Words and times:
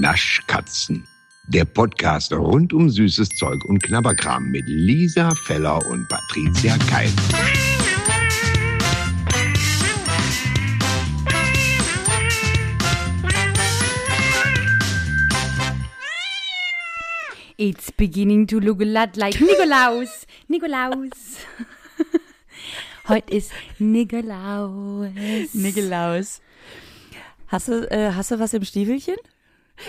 Naschkatzen. 0.00 1.06
Der 1.48 1.64
Podcast 1.64 2.30
rund 2.32 2.72
um 2.74 2.90
süßes 2.90 3.30
Zeug 3.30 3.64
und 3.64 3.82
Knabberkram 3.82 4.50
mit 4.50 4.64
Lisa 4.66 5.34
Feller 5.46 5.84
und 5.86 6.06
Patricia 6.08 6.76
Keil. 6.90 7.10
It's 17.56 17.90
beginning 17.90 18.46
to 18.48 18.60
look 18.60 18.82
a 18.82 18.84
lot 18.84 19.16
like 19.16 19.40
Nikolaus. 19.40 20.26
Nikolaus. 20.48 21.38
Heute 23.08 23.32
ist 23.32 23.50
Nikolaus. 23.78 25.54
Nikolaus. 25.54 26.42
Hast 27.46 27.68
du, 27.68 27.90
äh, 27.90 28.12
hast 28.12 28.30
du 28.30 28.38
was 28.38 28.52
im 28.52 28.64
Stiefelchen? 28.64 29.16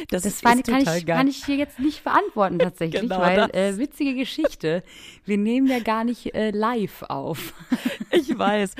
Das, 0.10 0.24
das 0.24 0.44
war, 0.44 0.56
kann, 0.62 0.80
ich, 0.82 1.06
geil. 1.06 1.18
kann 1.18 1.28
ich 1.28 1.46
hier 1.46 1.56
jetzt 1.56 1.80
nicht 1.80 2.04
beantworten 2.04 2.60
tatsächlich, 2.60 3.02
Genau 3.04 3.20
weil 3.20 3.36
das. 3.38 3.50
äh, 3.52 3.78
witzige 3.78 4.16
Geschichte. 4.16 4.84
Wir 5.26 5.38
nehmen 5.38 5.68
ja 5.68 5.80
gar 5.80 6.04
nicht 6.04 6.34
äh, 6.36 6.52
live 6.52 7.04
auf. 7.04 7.54
Ich 8.10 8.40
weiß. 8.40 8.76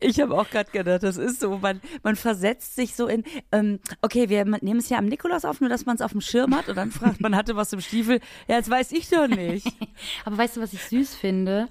Ich 0.00 0.20
habe 0.20 0.36
auch 0.36 0.50
gerade 0.50 0.70
gedacht, 0.72 1.04
das 1.04 1.16
ist 1.16 1.38
so, 1.40 1.58
man, 1.58 1.80
man 2.02 2.16
versetzt 2.16 2.74
sich 2.74 2.96
so 2.96 3.06
in, 3.06 3.22
ähm, 3.52 3.78
okay, 4.02 4.28
wir 4.28 4.44
nehmen 4.44 4.80
es 4.80 4.88
ja 4.88 4.98
am 4.98 5.06
Nikolaus 5.06 5.44
auf, 5.44 5.60
nur 5.60 5.70
dass 5.70 5.86
man 5.86 5.94
es 5.94 6.02
auf 6.02 6.10
dem 6.10 6.20
Schirm 6.20 6.54
hat 6.54 6.68
und 6.68 6.74
dann 6.76 6.90
fragt 6.90 7.20
man, 7.20 7.36
hatte 7.36 7.54
was 7.54 7.72
im 7.72 7.80
Stiefel. 7.80 8.18
Ja, 8.48 8.56
jetzt 8.56 8.68
weiß 8.68 8.90
ich 8.90 9.08
doch 9.08 9.28
nicht. 9.28 9.68
Aber 10.24 10.36
weißt 10.36 10.56
du, 10.56 10.60
was 10.60 10.72
ich 10.72 10.82
süß 10.82 11.14
finde? 11.14 11.68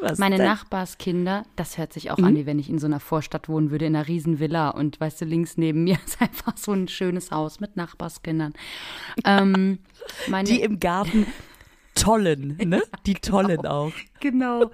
Was 0.00 0.18
Meine 0.18 0.36
denn? 0.36 0.46
Nachbarskinder, 0.46 1.44
das 1.56 1.76
hört 1.76 1.92
sich 1.92 2.12
auch 2.12 2.18
an, 2.18 2.36
wie 2.36 2.46
wenn 2.46 2.60
ich 2.60 2.70
in 2.70 2.78
so 2.78 2.86
einer 2.86 3.00
Vorstadt 3.00 3.48
wohnen 3.48 3.72
würde, 3.72 3.86
in 3.86 3.96
einer 3.96 4.06
riesen 4.06 4.38
Villa 4.38 4.70
und 4.70 5.00
weißt 5.00 5.20
du, 5.22 5.24
links 5.24 5.56
neben 5.56 5.82
mir 5.84 5.98
ist 6.06 6.22
einfach 6.22 6.56
so 6.56 6.72
ein 6.72 6.86
schönes 6.86 7.32
Haus 7.32 7.58
mit 7.58 7.76
Nachbarskindern. 7.76 8.23
Ähm, 8.26 9.78
meine, 10.28 10.48
Die 10.48 10.60
im 10.62 10.80
Garten 10.80 11.26
tollen, 11.94 12.56
ne? 12.64 12.82
Die 13.06 13.14
tollen 13.20 13.66
auch. 13.66 13.92
Genau. 14.20 14.70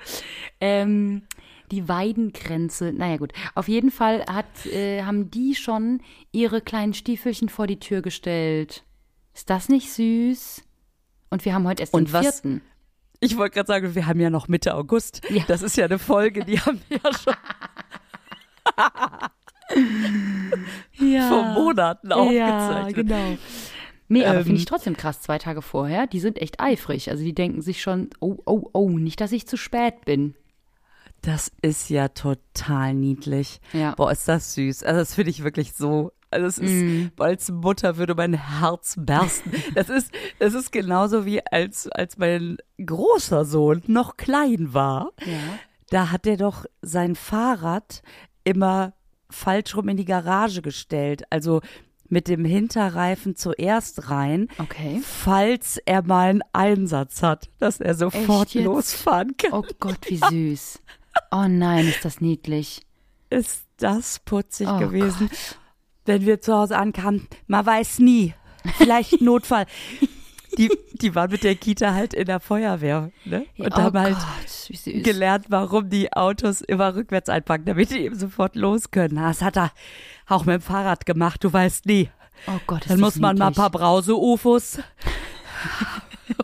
Ähm, 0.61 1.23
die 1.71 1.89
Weidengrenze, 1.89 2.93
naja 2.93 3.17
gut. 3.19 3.33
Auf 3.55 3.69
jeden 3.69 3.91
Fall 3.91 4.25
hat, 4.27 4.67
äh, 4.67 5.03
haben 5.05 5.31
die 5.31 5.55
schon 5.55 6.01
ihre 6.33 6.61
kleinen 6.61 6.95
Stiefelchen 6.95 7.49
vor 7.49 7.67
die 7.67 7.79
Tür 7.79 8.03
gestellt. 8.03 8.83
Ist 9.35 9.51
das 9.51 9.69
nicht 9.69 9.93
süß? 9.93 10.63
Und 11.31 11.45
wir 11.45 11.55
haben 11.55 11.67
heute 11.69 11.83
erst 11.85 11.95
Und 11.95 12.09
den 12.09 12.13
was- 12.13 12.23
vierten. 12.23 12.63
Ich 13.23 13.37
wollte 13.37 13.55
gerade 13.55 13.67
sagen, 13.67 13.95
wir 13.95 14.07
haben 14.07 14.19
ja 14.19 14.31
noch 14.31 14.49
Mitte 14.49 14.75
August. 14.75 15.21
Ja. 15.29 15.45
Das 15.47 15.61
ist 15.63 15.77
ja 15.77 15.85
eine 15.85 15.99
Folge, 15.99 16.43
die 16.45 16.59
haben 16.59 16.81
wir 16.89 16.99
ja 17.05 17.13
schon 17.17 17.35
Ja. 20.99 21.29
vor 21.29 21.45
Monaten 21.45 22.11
Ja, 22.11 22.17
aufgezeichnet. 22.17 22.95
genau. 23.09 23.39
Nee, 24.09 24.25
aber 24.27 24.39
Ähm, 24.39 24.45
finde 24.45 24.59
ich 24.59 24.67
trotzdem 24.67 24.97
krass, 24.97 25.23
zwei 25.23 25.39
Tage 25.39 25.63
vorher, 25.63 26.07
die 26.07 26.21
sind 26.21 26.41
echt 26.43 26.61
eifrig. 26.61 27.11
Also 27.11 27.23
die 27.23 27.35
denken 27.35 27.63
sich 27.63 27.81
schon, 27.81 28.11
oh, 28.21 28.37
oh, 28.45 28.69
oh, 28.73 28.89
nicht, 28.91 29.21
dass 29.21 29.31
ich 29.33 29.47
zu 29.47 29.57
spät 29.57 30.05
bin. 30.05 30.35
Das 31.23 31.53
ist 31.63 31.91
ja 31.91 32.09
total 32.09 32.95
niedlich. 32.95 33.61
Ja. 33.73 33.95
Boah, 33.95 34.11
ist 34.11 34.27
das 34.27 34.55
süß. 34.55 34.83
Also 34.83 35.01
das 35.01 35.15
finde 35.15 35.31
ich 35.31 35.45
wirklich 35.45 35.75
so. 35.75 36.13
Also 36.33 36.47
es 36.47 36.59
ist, 36.59 36.71
Mm. 36.73 37.07
als 37.19 37.51
Mutter 37.51 37.97
würde 37.99 38.15
mein 38.15 38.35
Herz 38.35 38.95
bersten. 38.99 39.51
Das 39.75 39.89
ist, 39.89 40.13
das 40.39 40.55
ist 40.55 40.71
genauso 40.73 41.25
wie 41.27 41.41
als, 41.47 41.89
als 41.89 42.19
mein 42.19 42.57
großer 42.85 43.45
Sohn 43.45 43.83
noch 43.87 44.17
klein 44.17 44.73
war. 44.75 45.11
Ja. 45.25 45.39
Da 45.91 46.11
hat 46.11 46.27
er 46.27 46.37
doch 46.37 46.65
sein 46.83 47.15
Fahrrad 47.17 48.03
immer 48.45 48.93
falsch 49.31 49.77
rum 49.77 49.89
in 49.89 49.97
die 49.97 50.05
Garage 50.05 50.63
gestellt. 50.63 51.23
Also 51.31 51.61
mit 52.09 52.27
dem 52.27 52.45
Hinterreifen 52.45 53.37
zuerst 53.37 54.11
rein, 54.11 54.49
Okay. 54.59 55.01
falls 55.05 55.79
er 55.87 56.03
mal 56.03 56.31
einen 56.31 56.43
Einsatz 56.53 57.23
hat, 57.23 57.49
dass 57.61 57.81
er 57.81 57.95
sofort 57.95 58.53
losfahren 58.55 59.37
kann. 59.37 59.53
Oh 59.53 59.65
Gott, 59.79 59.99
wie 60.09 60.17
süß. 60.57 60.81
Oh 61.31 61.47
nein, 61.49 61.87
ist 61.89 62.05
das 62.05 62.21
niedlich. 62.21 62.83
ist 63.31 63.63
das 63.77 64.19
putzig 64.21 64.69
Oh 64.69 64.79
gewesen. 64.79 65.31
Wenn 66.05 66.27
wir 66.27 66.41
zu 66.41 66.53
Hause 66.55 66.77
ankamen, 66.79 67.29
man 67.47 67.65
weiß 67.65 68.01
nie. 68.01 68.35
Vielleicht 68.77 69.21
Notfall. 69.21 69.67
Die, 70.61 70.71
die 70.93 71.15
waren 71.15 71.31
mit 71.31 71.43
der 71.43 71.57
Kita 71.57 71.95
halt 71.95 72.15
in 72.15 72.27
der 72.27 72.39
Feuerwehr, 72.39 73.11
ne? 73.25 73.47
Und 73.59 73.73
oh 73.73 73.77
haben 73.77 73.99
halt 73.99 74.17
Gott, 74.17 75.03
gelernt, 75.05 75.47
warum 75.49 75.89
die 75.91 76.13
Autos 76.13 76.61
immer 76.61 76.95
rückwärts 76.95 77.29
einpacken, 77.29 77.65
damit 77.65 77.91
die 77.91 77.99
eben 78.01 78.15
sofort 78.19 78.55
los 78.57 78.91
können. 78.91 79.15
Na, 79.15 79.29
Das 79.29 79.41
hat 79.43 79.57
er 79.57 79.73
auch 80.29 80.45
mit 80.45 80.55
dem 80.57 80.61
Fahrrad 80.61 81.07
gemacht, 81.07 81.43
du 81.43 81.53
weißt 81.53 81.87
nie. 81.87 82.11
Oh 82.47 82.61
Gott, 82.67 82.83
ist 82.83 82.91
Dann 82.91 83.01
muss 83.01 83.17
man 83.17 83.37
mal 83.39 83.47
ein 83.47 83.49
niedlich. 83.49 83.57
paar 83.57 83.71
Brause-UFOs 83.71 84.79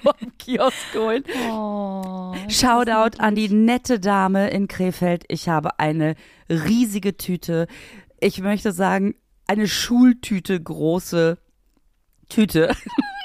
am 0.04 0.32
Kiosk 0.38 0.94
holen. 0.94 1.24
Oh, 1.50 2.34
Shoutout 2.48 3.18
an 3.18 3.34
die 3.34 3.48
nette 3.48 4.00
Dame 4.00 4.48
in 4.50 4.68
Krefeld. 4.68 5.24
Ich 5.28 5.48
habe 5.48 5.78
eine 5.78 6.14
riesige 6.48 7.16
Tüte. 7.16 7.66
Ich 8.20 8.40
möchte 8.40 8.72
sagen, 8.72 9.14
eine 9.46 9.68
Schultüte 9.68 10.60
große 10.60 11.38
Tüte. 12.28 12.74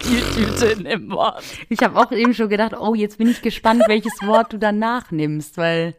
Viel 0.00 0.22
Tüte 0.34 0.82
dem 0.82 1.10
Wort. 1.10 1.42
Ich 1.68 1.80
habe 1.80 1.98
auch 1.98 2.12
eben 2.12 2.34
schon 2.34 2.48
gedacht, 2.48 2.72
oh, 2.78 2.94
jetzt 2.94 3.18
bin 3.18 3.28
ich 3.28 3.42
gespannt, 3.42 3.82
welches 3.86 4.14
Wort 4.22 4.52
du 4.52 4.58
danach 4.58 5.10
nimmst, 5.10 5.56
weil 5.56 5.94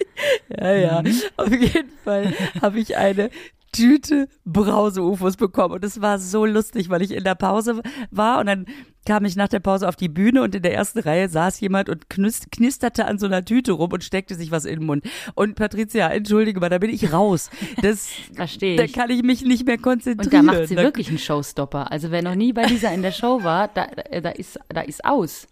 Ja, 0.50 0.74
ja. 0.74 1.04
Auf 1.38 1.52
jeden 1.52 1.92
Fall 2.04 2.34
habe 2.62 2.80
ich 2.80 2.96
eine 2.98 3.30
Tüte 3.73 4.29
Brause-UFOs 4.45 5.35
bekommen. 5.35 5.73
Und 5.75 5.84
es 5.84 6.00
war 6.00 6.19
so 6.19 6.45
lustig, 6.45 6.89
weil 6.89 7.01
ich 7.01 7.11
in 7.11 7.23
der 7.25 7.35
Pause 7.35 7.81
war 8.11 8.39
und 8.39 8.45
dann 8.45 8.66
kam 9.06 9.25
ich 9.25 9.35
nach 9.35 9.50
der 9.50 9.59
Pause 9.59 9.89
auf 9.89 9.97
die 9.97 10.07
Bühne 10.07 10.41
und 10.44 10.56
in 10.56 10.61
der 10.61 10.73
ersten 10.73 11.00
Reihe 11.00 11.28
saß 11.28 11.59
jemand 11.59 11.89
und 11.89 12.09
knisterte 12.09 13.03
an 13.06 13.19
so 13.19 13.25
einer 13.25 13.44
Tüte 13.44 13.73
rum 13.73 13.91
und 13.91 14.01
steckte 14.03 14.35
sich 14.35 14.50
was 14.51 14.63
in 14.63 14.79
den 14.79 14.85
Mund. 14.85 15.03
Und 15.35 15.56
Patricia, 15.56 16.07
entschuldige 16.07 16.61
mal, 16.61 16.69
da 16.69 16.78
bin 16.78 16.89
ich 16.89 17.11
raus. 17.11 17.50
Das, 17.81 18.07
Versteh 18.34 18.78
da 18.78 18.84
ich. 18.84 18.94
kann 18.94 19.09
ich 19.09 19.22
mich 19.23 19.44
nicht 19.44 19.66
mehr 19.66 19.78
konzentrieren. 19.78 20.41
und 20.41 20.50
da 20.50 20.53
macht 20.59 20.67
sie 20.69 20.75
Da- 20.75 20.84
wirklich 20.84 21.09
einen 21.09 21.17
Showstopper. 21.19 21.91
Also 21.91 22.11
wer 22.11 22.22
noch 22.22 22.35
nie 22.35 22.53
bei 22.53 22.66
dieser 22.66 22.94
in 22.94 23.01
der 23.01 23.11
Show 23.11 23.44
war, 23.44 23.67
da, 23.67 23.88
da, 23.88 24.22
da 24.22 24.29
ist 24.29 24.57
da 24.69 24.81
ist 24.81 25.03
aus. 25.03 25.47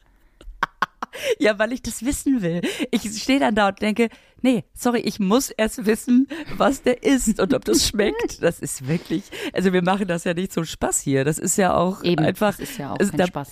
Ja, 1.39 1.59
weil 1.59 1.72
ich 1.73 1.81
das 1.81 2.05
wissen 2.05 2.41
will. 2.41 2.61
Ich 2.91 3.01
stehe 3.22 3.39
dann 3.39 3.55
da 3.55 3.69
und 3.69 3.81
denke, 3.81 4.09
nee, 4.41 4.63
sorry, 4.73 4.99
ich 5.01 5.19
muss 5.19 5.49
erst 5.49 5.85
wissen, 5.85 6.27
was 6.57 6.81
der 6.83 7.03
ist 7.03 7.39
und 7.39 7.53
ob 7.53 7.66
das 7.66 7.88
schmeckt. 7.88 8.41
Das 8.41 8.59
ist 8.59 8.88
wirklich, 8.88 9.23
also 9.53 9.73
wir 9.73 9.81
machen 9.83 10.07
das 10.07 10.23
ja 10.23 10.33
nicht 10.33 10.53
zum 10.53 10.66
Spaß 10.66 11.01
hier. 11.01 11.23
Das 11.25 11.38
ist 11.38 11.57
ja 11.57 11.75
auch 11.75 12.03
Eben, 12.03 12.23
einfach. 12.23 12.55
das 12.57 12.69
ist 12.69 12.77
ja 12.77 12.94
auch 12.94 12.97
es- 13.00 13.09
kein 13.09 13.17
da- 13.17 13.27
Spaß. 13.27 13.50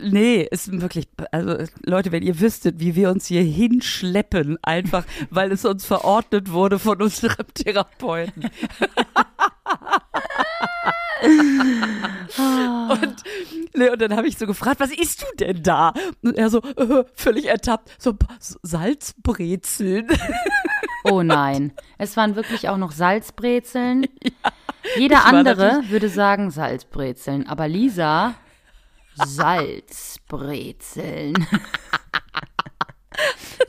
Nee, 0.00 0.46
ist 0.48 0.70
wirklich, 0.80 1.08
also 1.32 1.56
Leute, 1.84 2.12
wenn 2.12 2.22
ihr 2.22 2.38
wüsstet, 2.38 2.78
wie 2.78 2.94
wir 2.94 3.10
uns 3.10 3.26
hier 3.26 3.42
hinschleppen, 3.42 4.56
einfach 4.62 5.04
weil 5.30 5.50
es 5.50 5.64
uns 5.64 5.84
verordnet 5.84 6.52
wurde 6.52 6.78
von 6.78 7.02
unserem 7.02 7.46
Therapeuten. 7.54 8.48
und, 12.88 13.22
nee, 13.74 13.90
und 13.90 14.00
dann 14.00 14.16
habe 14.16 14.28
ich 14.28 14.38
so 14.38 14.46
gefragt, 14.46 14.80
was 14.80 14.90
isst 14.90 15.20
du 15.22 15.26
denn 15.38 15.62
da? 15.62 15.92
Und 16.22 16.36
er 16.36 16.48
so, 16.50 16.62
äh, 16.62 17.04
völlig 17.14 17.46
ertappt, 17.46 17.90
so 17.98 18.10
ein 18.10 18.18
Salzbrezeln. 18.38 20.08
Oh 21.04 21.22
nein, 21.22 21.72
es 21.96 22.16
waren 22.16 22.34
wirklich 22.36 22.68
auch 22.68 22.76
noch 22.76 22.90
Salzbrezeln. 22.90 24.08
Jeder 24.98 25.18
war 25.18 25.26
andere 25.26 25.82
würde 25.88 26.08
sagen 26.10 26.50
Salzbrezeln, 26.50 27.46
aber 27.46 27.68
Lisa 27.68 28.34
Salzbrezeln. 29.14 31.34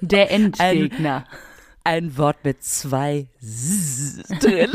Der 0.01 0.31
Endgegner. 0.31 1.25
Ein 1.83 2.17
Wort 2.17 2.37
mit 2.43 2.63
zwei 2.63 3.27
S 3.41 4.23
drin. 4.39 4.71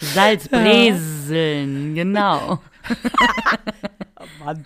Salzbrezeln, 0.00 1.94
genau. 1.94 2.60
Mann. 4.44 4.64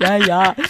Ja, 0.00 0.16
ja. 0.16 0.56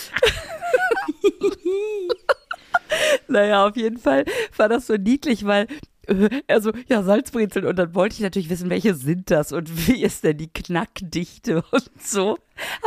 naja, 3.29 3.67
auf 3.67 3.77
jeden 3.77 3.99
Fall 3.99 4.25
war 4.57 4.69
das 4.69 4.87
so 4.87 4.95
niedlich, 4.95 5.45
weil 5.45 5.67
äh, 6.07 6.43
er 6.47 6.61
so, 6.61 6.73
ja, 6.89 7.03
Salzbrezeln. 7.03 7.67
Und 7.67 7.77
dann 7.77 7.95
wollte 7.95 8.15
ich 8.15 8.21
natürlich 8.21 8.51
wissen, 8.51 8.71
welche 8.71 8.95
sind 8.95 9.31
das 9.31 9.53
und 9.53 9.69
wie 9.89 10.03
ist 10.03 10.25
denn 10.25 10.39
die 10.39 10.53
Knackdichte 10.53 11.63
und 11.71 12.03
so. 12.03 12.39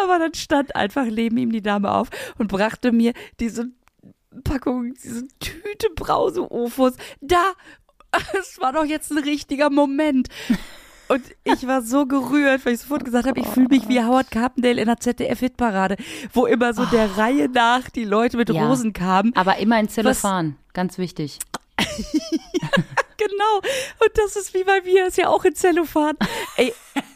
Aber 0.02 0.20
dann 0.20 0.34
stand 0.34 0.76
einfach 0.76 1.06
neben 1.06 1.38
ihm 1.38 1.52
die 1.52 1.62
Dame 1.62 1.92
auf 1.92 2.10
und 2.38 2.48
brachte 2.48 2.92
mir 2.92 3.14
diese 3.40 3.68
Packung, 4.44 4.94
diese 4.94 5.28
Tüte 5.40 5.90
Brause-Ofos. 5.96 6.94
Da, 7.22 7.54
es 8.40 8.60
war 8.60 8.74
doch 8.74 8.86
jetzt 8.86 9.12
ein 9.12 9.18
richtiger 9.18 9.70
Moment. 9.70 10.30
Und 11.10 11.24
ich 11.44 11.66
war 11.68 11.82
so 11.82 12.06
gerührt, 12.06 12.66
weil 12.66 12.74
ich 12.74 12.82
sofort 12.82 13.06
gesagt 13.06 13.28
habe, 13.28 13.40
ich 13.40 13.48
fühle 13.48 13.68
mich 13.70 13.88
wie 13.88 14.02
Howard 14.04 14.30
Carpendale 14.32 14.82
in 14.82 14.88
der 14.88 14.98
ZDF-Hitparade, 15.00 15.96
wo 16.34 16.46
immer 16.46 16.74
so 16.74 16.86
der 16.86 17.18
Reihe 17.18 17.48
nach 17.50 17.90
die 17.90 18.04
Leute 18.04 18.36
mit 18.38 18.50
Ja. 18.50 18.68
Rosen 18.68 18.92
kamen. 18.94 19.32
Aber 19.36 19.58
immer 19.58 19.80
in 19.80 19.88
Zellophan, 19.90 20.56
ganz 20.74 20.98
wichtig. 20.98 21.40
Genau. 23.20 23.58
Und 24.00 24.12
das 24.16 24.36
ist 24.36 24.54
wie 24.54 24.64
bei 24.64 24.80
mir, 24.86 25.08
ist 25.08 25.18
ja 25.18 25.28
auch 25.30 25.44
in 25.44 25.56
Zellophan. 25.56 26.16
Ey, 26.56 26.72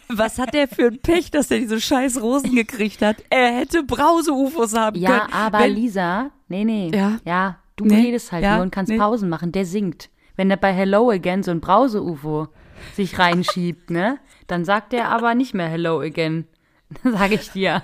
Was 0.10 0.40
hat 0.40 0.54
der 0.56 0.68
für 0.68 0.88
ein 0.88 1.00
Pech, 1.00 1.30
dass 1.32 1.52
er 1.52 1.60
diese 1.60 1.80
scheiß 1.80 2.22
Rosen 2.22 2.56
gekriegt 2.56 3.02
hat? 3.04 3.18
Er 3.30 3.52
hätte 3.56 3.84
Brause-UFOs 3.84 4.74
haben 4.76 5.00
Ja, 5.00 5.20
können. 5.20 5.34
aber 5.34 5.60
Wenn- 5.60 5.76
Lisa, 5.76 6.32
nee, 6.48 6.66
nee. 6.66 6.92
Ja. 6.94 7.20
Ja, 7.24 7.58
du 7.76 7.86
Nee, 7.86 8.02
redest 8.08 8.32
halt 8.32 8.44
ja, 8.44 8.56
nur 8.56 8.64
und 8.64 8.72
kannst 8.72 8.92
nee. 8.92 8.98
Pausen 8.98 9.30
machen. 9.30 9.52
Der 9.52 9.66
singt. 9.66 10.10
Wenn 10.36 10.50
er 10.50 10.58
bei 10.58 10.74
Hello 10.74 11.12
Again 11.12 11.44
so 11.44 11.52
ein 11.52 11.62
Brause-UFO 11.62 12.48
sich 12.96 13.18
reinschiebt, 13.20 13.90
ne? 13.90 14.20
Dann 14.48 14.66
sagt 14.66 14.94
er 14.94 15.10
aber 15.10 15.36
nicht 15.36 15.54
mehr 15.54 15.68
Hello 15.70 16.00
Again. 16.02 16.48
Sag 17.04 17.32
ich 17.32 17.52
dir. 17.52 17.82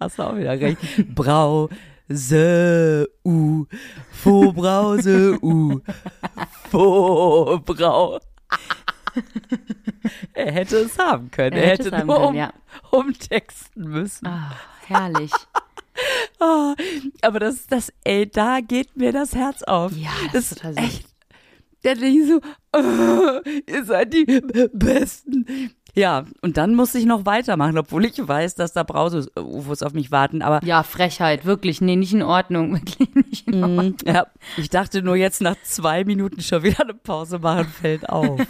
Hast 0.00 0.18
du 0.18 0.22
auch 0.24 0.36
wieder 0.36 0.58
recht. 0.58 0.78
Brause, 1.14 3.08
U, 3.24 3.66
Fo 4.10 4.52
Brause, 4.52 5.38
U, 5.42 5.80
Fo 6.70 7.60
Brau. 7.64 8.18
Er 10.32 10.52
hätte 10.52 10.78
es 10.78 10.98
haben 10.98 11.30
können. 11.30 11.56
Er 11.56 11.64
Er, 11.64 11.70
hätte 11.70 11.84
hätte, 11.84 12.06
nur 12.06 12.16
können, 12.16 12.28
um, 12.28 12.34
ja. 12.34 12.52
umtexten 12.90 13.88
müssen. 13.90 14.26
Ah, 14.26 14.56
herrlich. 14.86 15.30
Ah, 16.40 16.74
aber 17.20 17.38
das, 17.38 17.66
das, 17.66 17.92
ey, 18.04 18.26
da 18.28 18.60
geht 18.60 18.96
mir 18.96 19.12
das 19.12 19.34
Herz 19.34 19.62
auf. 19.62 19.92
Ja, 19.92 20.10
das 20.32 20.50
ist 20.50 20.58
total 20.58 20.74
süß. 20.74 20.84
echt. 20.84 21.11
Der 21.84 21.96
denkt 21.96 22.26
so, 22.28 22.40
oh, 22.74 23.40
ihr 23.66 23.84
seid 23.84 24.14
die 24.14 24.24
Besten. 24.72 25.46
Ja, 25.94 26.24
und 26.40 26.56
dann 26.56 26.74
musste 26.74 26.98
ich 26.98 27.04
noch 27.04 27.26
weitermachen, 27.26 27.76
obwohl 27.76 28.06
ich 28.06 28.16
weiß, 28.26 28.54
dass 28.54 28.72
da 28.72 28.82
Brause-UFOs 28.82 29.82
auf 29.82 29.92
mich 29.92 30.10
warten. 30.10 30.40
Aber 30.40 30.64
Ja, 30.64 30.82
Frechheit, 30.84 31.44
wirklich. 31.44 31.82
Nee, 31.82 31.96
nicht 31.96 32.14
in 32.14 32.22
Ordnung. 32.22 32.72
Wirklich 32.74 33.14
nicht 33.14 33.46
in 33.48 33.62
Ordnung. 33.62 33.88
Mm, 33.90 33.96
ja, 34.08 34.26
ich 34.56 34.70
dachte 34.70 35.02
nur 35.02 35.16
jetzt 35.16 35.42
nach 35.42 35.56
zwei 35.64 36.04
Minuten 36.04 36.40
schon 36.40 36.62
wieder 36.62 36.80
eine 36.84 36.94
Pause 36.94 37.40
machen, 37.40 37.66
fällt 37.66 38.08
auf. 38.08 38.40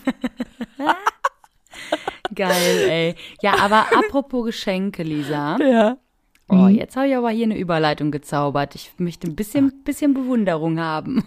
Geil, 2.34 2.88
ey. 2.88 3.14
Ja, 3.42 3.58
aber 3.58 3.86
apropos 3.92 4.46
Geschenke, 4.46 5.02
Lisa. 5.02 5.58
ja. 5.60 5.96
Oh, 6.48 6.68
jetzt 6.68 6.96
habe 6.96 7.08
ich 7.08 7.16
aber 7.16 7.30
hier 7.30 7.46
eine 7.46 7.58
Überleitung 7.58 8.10
gezaubert. 8.10 8.74
Ich 8.74 8.92
möchte 8.98 9.26
ein 9.26 9.34
bisschen, 9.34 9.82
bisschen 9.84 10.12
Bewunderung 10.12 10.78
haben. 10.78 11.24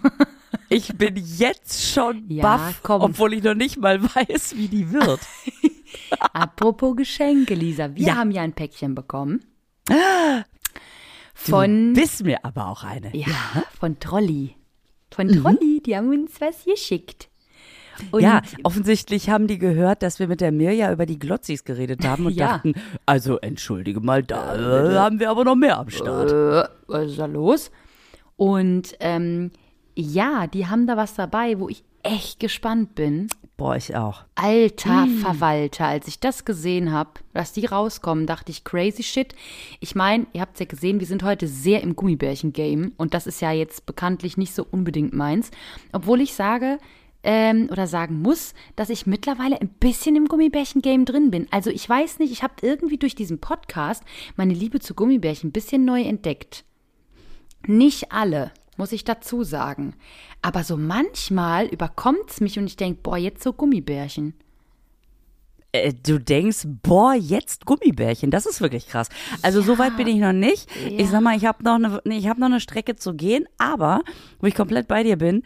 Ich 0.68 0.88
bin 0.96 1.14
jetzt 1.16 1.92
schon 1.92 2.24
Ja, 2.28 2.42
baff, 2.42 2.80
komm. 2.82 3.02
obwohl 3.02 3.34
ich 3.34 3.42
noch 3.42 3.54
nicht 3.54 3.78
mal 3.78 4.02
weiß, 4.02 4.54
wie 4.56 4.68
die 4.68 4.90
wird. 4.92 5.20
Apropos 6.32 6.96
Geschenke, 6.96 7.54
Lisa. 7.54 7.94
Wir 7.94 8.06
Ja. 8.08 8.14
haben 8.16 8.30
ja 8.30 8.42
ein 8.42 8.52
Päckchen 8.52 8.94
bekommen. 8.94 9.44
Du 9.88 9.94
Von, 11.34 11.92
bist 11.94 12.24
mir 12.24 12.44
aber 12.44 12.66
auch 12.68 12.82
eine. 12.82 13.14
ja, 13.14 13.26
von 13.78 13.98
Trolli. 14.00 14.56
Von 15.14 15.28
Mhm. 15.28 15.42
Trolli, 15.42 15.82
die 15.84 15.96
haben 15.96 16.08
uns 16.10 16.40
was 16.40 16.64
geschickt. 16.64 17.28
Und 18.10 18.22
ja, 18.22 18.42
offensichtlich 18.62 19.30
haben 19.30 19.46
die 19.46 19.58
gehört, 19.58 20.02
dass 20.02 20.18
wir 20.18 20.28
mit 20.28 20.42
der 20.42 20.52
Mirja 20.52 20.92
über 20.92 21.06
die 21.06 21.18
Glotzis 21.18 21.64
geredet 21.64 22.04
haben 22.04 22.26
und 22.26 22.32
Ja. 22.36 22.48
dachten, 22.54 22.74
also 23.06 23.38
entschuldige 23.38 24.00
mal, 24.00 24.22
da 24.22 24.54
äh, 24.54 24.96
haben 24.98 25.18
wir 25.18 25.30
aber 25.30 25.44
noch 25.44 25.54
mehr 25.56 25.78
am 25.78 25.88
Start. 25.88 26.30
äh, 26.30 26.68
was 26.88 27.10
ist 27.10 27.18
da 27.18 27.24
los? 27.26 27.70
Und 28.36 28.94
ähm, 29.00 29.50
ja, 29.96 30.46
die 30.46 30.66
haben 30.66 30.86
da 30.86 30.96
was 30.96 31.14
dabei, 31.14 31.58
wo 31.58 31.68
ich 31.68 31.82
echt 32.02 32.38
gespannt 32.38 32.94
bin. 32.94 33.28
Boah, 33.56 33.74
ich 33.74 33.96
auch. 33.96 34.24
Alter 34.34 35.04
Hm. 35.04 35.18
Verwalter, 35.18 35.86
als 35.86 36.06
ich 36.06 36.20
das 36.20 36.44
gesehen 36.44 36.92
habe, 36.92 37.10
dass 37.32 37.54
die 37.54 37.64
rauskommen, 37.64 38.26
dachte 38.26 38.52
ich, 38.52 38.64
crazy 38.64 39.02
shit. 39.02 39.34
Ich 39.80 39.94
meine, 39.94 40.26
ihr 40.34 40.42
habt 40.42 40.60
ja 40.60 40.66
gesehen, 40.66 41.00
wir 41.00 41.06
sind 41.06 41.22
heute 41.22 41.48
sehr 41.48 41.82
im 41.82 41.96
Gummibärchen-Game 41.96 42.92
und 42.98 43.14
das 43.14 43.26
ist 43.26 43.40
ja 43.40 43.50
jetzt 43.52 43.86
bekanntlich 43.86 44.36
nicht 44.36 44.54
so 44.54 44.66
unbedingt 44.70 45.14
meins. 45.14 45.50
Obwohl 45.92 46.20
ich 46.20 46.34
sage, 46.34 46.78
ähm, 47.22 47.68
oder 47.72 47.86
sagen 47.86 48.20
muss, 48.20 48.54
dass 48.76 48.90
ich 48.90 49.06
mittlerweile 49.06 49.60
ein 49.60 49.68
bisschen 49.68 50.14
im 50.14 50.26
Gummibärchen-Game 50.26 51.06
drin 51.06 51.30
bin. 51.30 51.48
Also 51.50 51.70
ich 51.70 51.88
weiß 51.88 52.18
nicht, 52.18 52.30
ich 52.30 52.42
habe 52.42 52.54
irgendwie 52.60 52.98
durch 52.98 53.14
diesen 53.14 53.40
Podcast 53.40 54.04
meine 54.36 54.54
Liebe 54.54 54.80
zu 54.80 54.94
Gummibärchen 54.94 55.48
ein 55.48 55.52
bisschen 55.52 55.84
neu 55.84 56.02
entdeckt. 56.02 56.64
Nicht 57.66 58.12
alle, 58.12 58.52
muss 58.76 58.92
ich 58.92 59.04
dazu 59.04 59.44
sagen. 59.44 59.94
Aber 60.42 60.64
so 60.64 60.76
manchmal 60.76 61.66
überkommt's 61.66 62.40
mich 62.40 62.58
und 62.58 62.66
ich 62.66 62.76
denk, 62.76 63.02
boah, 63.02 63.16
jetzt 63.16 63.42
so 63.42 63.52
Gummibärchen. 63.52 64.34
Äh, 65.76 65.92
du 65.94 66.18
denkst, 66.18 66.66
boah, 66.82 67.14
jetzt 67.14 67.66
Gummibärchen, 67.66 68.30
das 68.30 68.46
ist 68.46 68.60
wirklich 68.60 68.88
krass. 68.88 69.08
Also 69.42 69.60
so 69.62 69.78
weit 69.78 69.96
bin 69.96 70.06
ich 70.06 70.16
noch 70.16 70.32
nicht. 70.32 70.68
Ich 70.90 71.10
sag 71.10 71.20
mal, 71.20 71.36
ich 71.36 71.44
habe 71.44 71.62
noch 71.64 71.74
eine, 71.74 72.00
nee, 72.04 72.18
ich 72.18 72.28
habe 72.28 72.40
noch 72.40 72.46
eine 72.46 72.60
Strecke 72.60 72.96
zu 72.96 73.14
gehen, 73.14 73.46
aber 73.58 74.02
wo 74.40 74.46
ich 74.46 74.54
komplett 74.54 74.88
bei 74.88 75.02
dir 75.02 75.16
bin, 75.16 75.42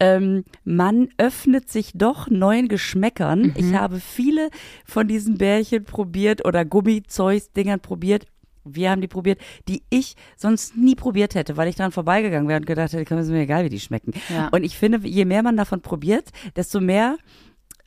ähm, 0.00 0.44
man 0.64 1.08
öffnet 1.18 1.70
sich 1.70 1.92
doch 1.94 2.28
neuen 2.28 2.68
Geschmäckern. 2.68 3.52
Ich 3.56 3.74
habe 3.74 4.00
viele 4.00 4.50
von 4.84 5.08
diesen 5.08 5.38
Bärchen 5.38 5.84
probiert 5.84 6.44
oder 6.44 6.64
Gummizeugs-Dingern 6.64 7.80
probiert. 7.80 8.26
Wir 8.64 8.90
haben 8.90 9.00
die 9.00 9.08
probiert, 9.08 9.40
die 9.68 9.82
ich 9.90 10.14
sonst 10.36 10.76
nie 10.76 10.94
probiert 10.94 11.34
hätte, 11.34 11.56
weil 11.56 11.68
ich 11.68 11.76
dran 11.76 11.92
vorbeigegangen 11.92 12.48
wäre 12.48 12.60
und 12.60 12.66
gedacht 12.66 12.92
hätte, 12.92 13.04
komm, 13.04 13.18
ist 13.18 13.28
mir 13.28 13.40
egal, 13.42 13.64
wie 13.64 13.68
die 13.68 13.80
schmecken. 13.80 14.12
Ja. 14.28 14.48
Und 14.48 14.64
ich 14.64 14.76
finde, 14.78 15.06
je 15.06 15.24
mehr 15.24 15.42
man 15.42 15.56
davon 15.56 15.80
probiert, 15.80 16.30
desto 16.56 16.80
mehr 16.80 17.16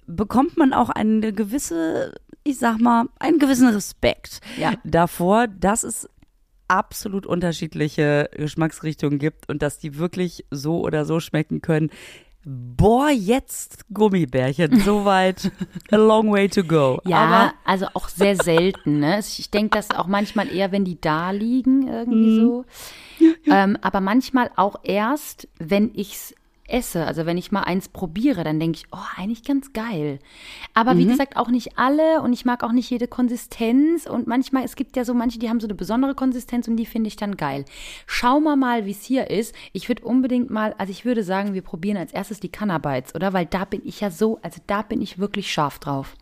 bekommt 0.06 0.58
man 0.58 0.74
auch 0.74 0.90
eine 0.90 1.34
gewisse, 1.34 2.14
ich 2.44 2.58
sag 2.60 2.80
mal, 2.80 3.08
einen 3.20 3.40
gewissen 3.40 3.68
Respekt 3.70 4.40
Ja. 4.58 4.74
davor, 4.84 5.48
dass 5.48 5.84
es 5.84 6.10
absolut 6.70 7.26
unterschiedliche 7.26 8.30
Geschmacksrichtungen 8.34 9.20
gibt 9.20 9.50
und 9.50 9.62
dass 9.62 9.80
die 9.80 9.98
wirklich 9.98 10.46
so 10.52 10.82
oder 10.82 11.06
so 11.06 11.20
schmecken 11.20 11.62
können. 11.62 11.90
Boah, 12.50 13.10
jetzt 13.10 13.84
Gummibärchen, 13.94 14.80
soweit, 14.80 15.52
a 15.92 15.98
long 15.98 16.32
way 16.32 16.48
to 16.48 16.64
go. 16.64 17.02
Ja, 17.04 17.18
Aber 17.18 17.54
also 17.66 17.88
auch 17.94 18.08
sehr 18.08 18.38
selten. 18.38 19.02
Ne? 19.02 19.20
Ich 19.20 19.52
denke, 19.52 19.78
das 19.78 19.92
auch 19.92 20.08
manchmal 20.08 20.48
eher, 20.48 20.72
wenn 20.72 20.86
die 20.86 21.00
da 21.02 21.32
liegen, 21.32 21.90
irgendwie 21.90 22.36
so. 22.38 22.66
Ähm, 23.48 23.78
aber 23.82 24.00
manchmal 24.00 24.50
auch 24.56 24.78
erst, 24.84 25.50
wenn 25.60 25.92
ich's 25.94 26.34
esse. 26.68 27.06
Also 27.06 27.26
wenn 27.26 27.38
ich 27.38 27.52
mal 27.52 27.64
eins 27.64 27.90
probiere, 27.90 28.44
dann 28.44 28.60
denke 28.60 28.78
ich, 28.78 28.86
oh, 28.92 29.06
eigentlich 29.16 29.44
ganz 29.44 29.74
geil. 29.74 30.20
Aber 30.74 30.98
wie 30.98 31.06
gesagt, 31.06 31.38
auch 31.38 31.50
nicht 31.50 31.78
alle 31.78 32.22
und 32.22 32.34
ich 32.34 32.46
mag 32.46 32.64
auch 32.64 32.72
nicht 32.72 32.90
jede 32.90 33.08
Konsistenz. 33.08 34.06
Und 34.06 34.28
manchmal, 34.28 34.64
es 34.64 34.76
gibt 34.76 34.96
ja 34.96 35.06
so 35.06 35.14
manche, 35.14 35.40
die 35.40 35.50
haben 35.50 35.60
so 35.60 35.68
eine 35.68 35.76
besondere 35.76 36.16
Konsistenz 36.16 36.68
und 36.68 36.78
die 36.78 36.86
finde 36.86 37.08
ich 37.08 37.16
dann 37.16 37.38
geil. 37.38 37.66
Schauen 38.06 38.44
wir 38.44 38.56
mal, 38.56 38.86
wie 38.86 38.92
es 38.92 39.04
hier 39.04 39.30
ist. 39.30 39.56
Ich 39.74 39.88
würde 39.90 40.04
unbedingt 40.04 40.50
mal, 40.50 40.76
also 40.78 40.92
ich 40.92 41.06
würde 41.06 41.24
sagen, 41.24 41.54
wir 41.54 41.62
probieren 41.62 41.98
als 41.98 42.12
erstes 42.12 42.40
die 42.40 42.50
Cannabites, 42.50 43.16
oder? 43.16 43.34
Weil 43.34 43.46
da 43.46 43.66
bin 43.66 43.82
ich 43.84 44.02
ja 44.02 44.12
so, 44.12 44.40
also 44.42 44.62
da 44.68 44.82
bin 44.82 45.02
ich 45.02 45.20
wirklich 45.20 45.52
scharf 45.52 45.80
drauf. 45.80 46.16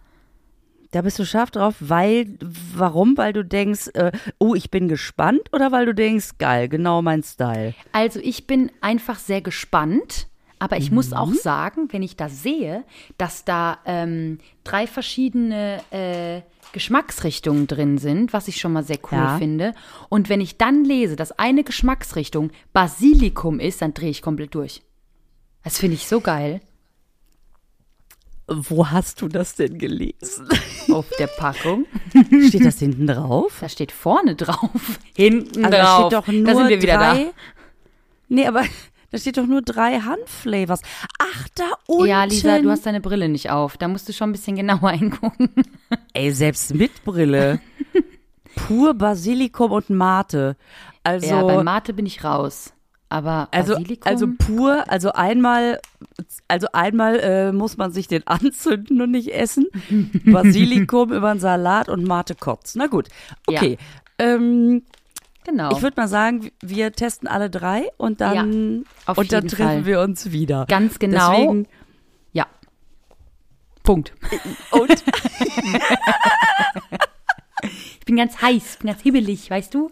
da 0.91 1.01
bist 1.01 1.19
du 1.19 1.25
scharf 1.25 1.51
drauf, 1.51 1.75
weil, 1.79 2.38
warum? 2.74 3.17
Weil 3.17 3.34
du 3.34 3.43
denkst, 3.43 3.89
äh, 3.96 4.12
oh, 4.39 4.55
ich 4.55 4.72
bin 4.72 4.88
gespannt 4.88 5.41
oder 5.51 5.74
weil 5.74 5.86
du 5.86 5.93
denkst, 5.93 6.38
geil, 6.38 6.69
genau 6.69 7.01
mein 7.01 7.22
Style. 7.22 7.74
Also 7.91 8.22
ich 8.22 8.48
bin 8.48 8.72
einfach 8.79 9.19
sehr 9.19 9.41
gespannt, 9.41 10.27
aber 10.59 10.77
ich 10.77 10.91
muss 10.91 11.13
auch 11.13 11.33
sagen, 11.33 11.88
wenn 11.91 12.03
ich 12.03 12.15
da 12.15 12.29
sehe, 12.29 12.83
dass 13.17 13.43
da 13.45 13.79
ähm, 13.85 14.39
drei 14.63 14.88
verschiedene 14.88 15.81
äh, 15.91 16.41
Geschmacksrichtungen 16.71 17.67
drin 17.67 17.97
sind, 17.97 18.33
was 18.33 18.47
ich 18.47 18.59
schon 18.59 18.74
mal 18.74 18.83
sehr 18.83 19.00
cool 19.12 19.17
Ja. 19.17 19.38
finde. 19.38 19.74
Und 20.09 20.29
wenn 20.29 20.41
ich 20.41 20.57
dann 20.57 20.83
lese, 20.85 21.15
dass 21.15 21.31
eine 21.33 21.63
Geschmacksrichtung 21.63 22.51
Basilikum 22.74 23.59
ist, 23.59 23.81
dann 23.81 23.93
drehe 23.93 24.09
ich 24.09 24.21
komplett 24.21 24.55
durch. 24.55 24.81
Das 25.63 25.77
finde 25.77 25.95
ich 25.95 26.07
so 26.07 26.21
geil. 26.21 26.62
Wo 28.47 28.88
hast 28.91 29.21
du 29.21 29.27
das 29.27 29.55
denn 29.55 29.79
gelesen? 29.79 30.47
Auf 30.91 31.07
der 31.17 31.25
Packung. 31.27 31.85
Steht 32.47 32.63
das 32.63 32.77
hinten 32.77 33.07
drauf? 33.07 33.57
Da 33.59 33.69
steht 33.69 33.91
vorne 33.91 34.35
drauf. 34.35 35.00
Hinten 35.15 35.65
Also 35.65 35.71
da 35.77 35.83
drauf. 35.83 36.00
steht 36.00 36.13
doch 36.13 36.27
nur 36.27 36.45
da 36.45 36.55
sind 36.55 36.69
wir 36.69 36.81
wieder 36.81 36.97
drei. 36.97 37.24
da. 37.24 37.31
Nee, 38.27 38.45
aber 38.45 38.63
da 39.15 39.19
steht 39.19 39.38
doch 39.38 39.48
nur 39.48 39.62
drei 39.62 40.01
Handflavors. 40.01 40.81
Ach, 41.19 41.48
da 41.55 41.63
unten. 41.88 42.07
Ja, 42.07 42.25
Lisa, 42.25 42.60
du 42.60 42.69
hast 42.69 42.86
deine 42.86 43.00
Brille 43.00 43.29
nicht 43.29 43.50
auf. 43.50 43.77
Da 43.77 43.88
musst 43.88 44.10
du 44.10 44.13
schon 44.13 44.29
ein 44.29 44.31
bisschen 44.34 44.57
genauer 44.57 44.91
hingucken. 44.91 45.50
Ey, 46.12 46.31
selbst 46.34 46.75
mit 46.75 47.05
Brille. 47.05 47.62
Pur 48.55 48.93
Basilikum 48.93 49.72
und 49.72 49.89
Mate. 49.89 50.57
Also, 51.03 51.27
ja, 51.27 51.43
bei 51.43 51.63
Mate 51.63 51.93
bin 51.93 52.05
ich 52.05 52.25
raus. 52.25 52.74
Aber 53.07 53.48
also, 53.51 53.75
Basilikum? 53.75 54.12
also 54.12 54.27
pur, 54.38 54.84
also 54.89 55.13
einmal, 55.13 55.79
also 56.50 56.67
einmal 56.74 57.19
äh, 57.22 57.51
muss 57.53 57.77
man 57.77 57.91
sich 57.91 58.10
den 58.10 58.24
anzünden 58.27 59.01
und 59.01 59.12
nicht 59.12 59.34
essen. 59.34 59.67
Basilikum 60.25 61.13
über 61.13 61.29
einen 61.29 61.39
Salat 61.39 61.88
und 61.88 62.03
Mate 62.03 62.36
kocht's. 62.36 62.75
Na 62.75 62.88
gut, 62.88 63.07
okay. 63.48 63.77
Ähm, 64.17 64.84
genau. 65.45 65.71
Ich 65.71 65.81
würde 65.81 65.95
mal 65.99 66.07
sagen, 66.07 66.51
wir 66.61 66.91
testen 66.91 67.27
alle 67.27 67.49
drei 67.49 67.89
und 67.97 68.19
dann, 68.19 68.85
auf 69.05 69.17
und 69.17 69.31
dann 69.31 69.47
treffen 69.47 69.63
Fall. 69.63 69.85
wir 69.85 70.01
uns 70.01 70.31
wieder. 70.31 70.65
Ganz 70.67 70.99
genau. 70.99 71.31
Deswegen, 71.31 71.67
ja. 72.33 72.47
Punkt. 73.83 74.13
und 74.71 74.91
Ich 78.05 78.05
bin 78.05 78.17
ganz 78.17 78.39
heiß, 78.39 78.77
bin 78.77 78.91
ganz 78.91 79.01
hibbelig, 79.01 79.49
weißt 79.49 79.73
du? 79.73 79.89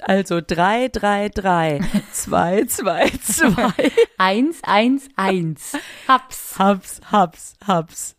Also 0.00 0.40
3, 0.44 0.88
3, 0.88 1.28
3, 1.28 1.80
2, 2.12 2.64
2, 2.64 3.10
2. 3.10 3.92
Eins, 4.18 4.58
eins, 4.64 5.08
eins. 5.14 5.72
Hab's. 6.08 6.58
Haps, 6.58 7.00
haps, 7.12 7.54
haps. 7.64 8.16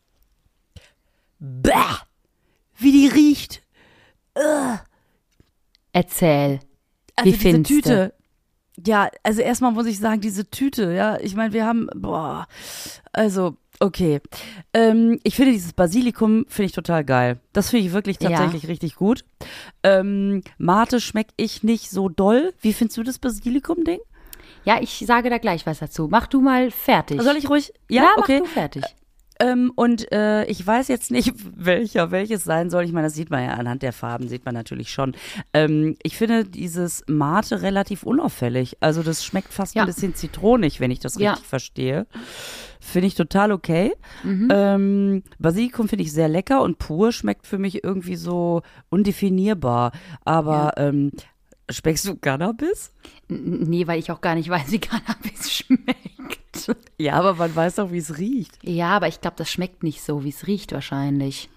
Bäh, 1.39 1.73
wie 2.77 2.91
die 2.93 3.07
riecht. 3.07 3.63
Erzähl. 5.93 6.59
Also 7.15 7.27
Wie 7.27 7.31
diese 7.33 7.41
findest 7.41 7.69
du? 7.71 7.75
Tüte. 7.81 8.13
Ja, 8.85 9.09
also 9.23 9.41
erstmal 9.41 9.71
muss 9.71 9.85
ich 9.85 9.99
sagen, 9.99 10.21
diese 10.21 10.49
Tüte, 10.49 10.93
ja, 10.93 11.17
ich 11.19 11.35
meine, 11.35 11.53
wir 11.53 11.65
haben, 11.65 11.87
boah, 11.93 12.47
also, 13.11 13.57
okay. 13.79 14.21
Ähm, 14.73 15.19
ich 15.23 15.35
finde 15.35 15.51
dieses 15.51 15.73
Basilikum, 15.73 16.45
finde 16.47 16.67
ich 16.67 16.71
total 16.71 17.03
geil. 17.03 17.39
Das 17.53 17.69
finde 17.69 17.85
ich 17.85 17.93
wirklich 17.93 18.17
Ja. 18.21 18.29
tatsächlich 18.29 18.67
richtig 18.69 18.95
gut. 18.95 19.25
Ähm, 19.83 20.41
Mate 20.57 21.01
schmecke 21.01 21.33
ich 21.37 21.63
nicht 21.63 21.89
so 21.91 22.07
doll. 22.09 22.53
Wie 22.61 22.73
findest 22.73 22.97
du 22.97 23.03
das 23.03 23.19
Basilikum-Ding? 23.19 23.99
Ja, 24.63 24.79
ich 24.81 25.03
sage 25.05 25.29
da 25.29 25.37
gleich 25.37 25.65
was 25.65 25.79
dazu. 25.79 26.07
Mach 26.09 26.27
du 26.27 26.39
mal 26.39 26.71
fertig. 26.71 27.21
Soll 27.21 27.35
ich 27.35 27.49
ruhig? 27.49 27.73
ja, 27.89 28.03
Ja, 28.03 28.09
mach 28.15 28.23
okay. 28.23 28.39
du 28.39 28.45
fertig. 28.45 28.83
Ähm, 29.41 29.71
und 29.75 30.11
äh, 30.11 30.45
ich 30.45 30.65
weiß 30.65 30.87
jetzt 30.87 31.11
nicht, 31.11 31.33
welcher 31.57 32.11
welches 32.11 32.43
sein 32.43 32.69
soll. 32.69 32.83
Ich 32.85 32.91
meine, 32.91 33.07
das 33.07 33.15
sieht 33.15 33.29
man 33.29 33.43
ja 33.43 33.51
anhand 33.55 33.81
der 33.81 33.93
Farben, 33.93 34.27
sieht 34.27 34.45
man 34.45 34.53
natürlich 34.53 34.91
schon. 34.91 35.13
Ähm, 35.53 35.95
ich 36.03 36.17
finde 36.17 36.45
dieses 36.45 37.03
Mate 37.07 37.61
relativ 37.61 38.03
unauffällig. 38.03 38.77
Also 38.79 39.03
das 39.03 39.25
schmeckt 39.25 39.51
fast 39.53 39.75
Ja. 39.75 39.83
ein 39.83 39.87
bisschen 39.87 40.15
zitronig, 40.15 40.79
wenn 40.79 40.91
ich 40.91 40.99
das 40.99 41.17
Ja. 41.17 41.31
richtig 41.31 41.47
verstehe. 41.47 42.07
Finde 42.79 43.07
ich 43.07 43.15
total 43.15 43.51
okay. 43.51 43.93
Mhm. 44.23 44.47
Ähm, 44.51 45.23
Basilikum 45.39 45.87
finde 45.87 46.03
ich 46.03 46.11
sehr 46.11 46.27
lecker 46.29 46.61
und 46.63 46.77
pur 46.79 47.11
schmeckt 47.11 47.45
für 47.47 47.57
mich 47.57 47.83
irgendwie 47.83 48.15
so 48.15 48.61
undefinierbar. 48.89 49.91
Aber 50.25 50.73
ähm, 50.77 51.11
schmeckst 51.69 52.07
du 52.07 52.15
Cannabis? 52.15 52.91
Nee, 53.27 53.87
weil 53.87 53.99
ich 53.99 54.11
auch 54.11 54.21
gar 54.21 54.35
nicht 54.35 54.49
weiß, 54.49 54.71
wie 54.71 54.79
Cannabis 54.79 55.51
schmeckt. 55.51 56.00
Ja, 56.97 57.13
aber 57.15 57.33
man 57.35 57.55
weiß 57.55 57.75
doch, 57.75 57.91
wie 57.91 57.97
es 57.97 58.17
riecht. 58.17 58.57
Ja, 58.63 58.89
aber 58.95 59.07
ich 59.07 59.21
glaube, 59.21 59.35
das 59.37 59.49
schmeckt 59.49 59.81
nicht 59.83 60.01
so, 60.03 60.23
wie 60.23 60.29
es 60.29 60.45
riecht 60.47 60.71
wahrscheinlich. 60.71 61.49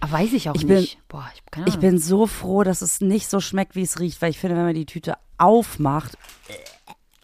Aber 0.00 0.12
weiß 0.12 0.32
ich 0.32 0.48
auch 0.48 0.54
Ich 0.54 0.66
bin- 0.66 0.80
nicht. 0.80 0.98
Boah, 1.08 1.30
ich 1.34 1.42
keine 1.50 1.66
Ich 1.68 1.74
Ahnung. 1.74 1.90
bin 1.90 1.98
so 1.98 2.26
froh, 2.26 2.62
dass 2.62 2.80
es 2.80 3.00
nicht 3.02 3.28
so 3.28 3.40
schmeckt, 3.40 3.74
wie 3.76 3.82
es 3.82 4.00
riecht, 4.00 4.22
weil 4.22 4.30
ich 4.30 4.38
finde, 4.38 4.56
wenn 4.56 4.64
man 4.64 4.74
die 4.74 4.86
Tüte 4.86 5.14
aufmacht, 5.36 6.16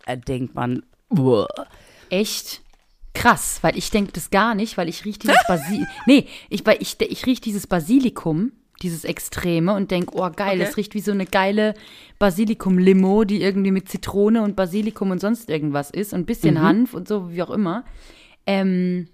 äh, 0.05 0.19
denkt 0.19 0.55
man, 0.55 0.83
uah. 1.11 1.47
Echt 2.11 2.61
krass, 3.14 3.59
weil 3.62 3.78
ich 3.78 3.90
denke 3.90 4.12
das 4.12 4.28
gar 4.31 4.55
nicht, 4.55 4.76
weil 4.76 4.88
ich 4.90 5.05
rieche 5.07 5.21
dieses 5.21 5.43
Basilikum. 5.49 5.87
nee, 6.07 6.26
ich, 6.50 6.66
weil 6.66 6.76
ich, 6.83 7.00
ich 7.00 7.25
rieche 7.26 7.40
dieses 7.40 7.66
Basilikum, 7.66 8.52
dieses 8.83 9.04
Extreme 9.04 9.75
und 9.75 9.90
denke, 9.90 10.12
oh 10.16 10.30
geil, 10.35 10.56
Okay. 10.56 10.59
das 10.59 10.76
riecht 10.76 10.95
wie 10.95 11.00
so 11.00 11.12
eine 11.12 11.26
geile 11.26 11.75
Basilikum-Limo, 12.18 13.25
die 13.25 13.40
irgendwie 13.42 13.71
mit 13.71 13.88
Zitrone 13.88 14.42
und 14.42 14.56
Basilikum 14.56 15.11
und 15.11 15.21
sonst 15.21 15.49
irgendwas 15.49 15.90
ist 15.90 16.12
und 16.12 16.21
ein 16.21 16.26
bisschen 16.26 16.61
Hanf 16.61 16.92
und 16.95 17.09
so, 17.09 17.33
wie 17.33 17.42
auch 17.42 17.50
immer. 17.50 17.85
Ähm, 18.47 19.09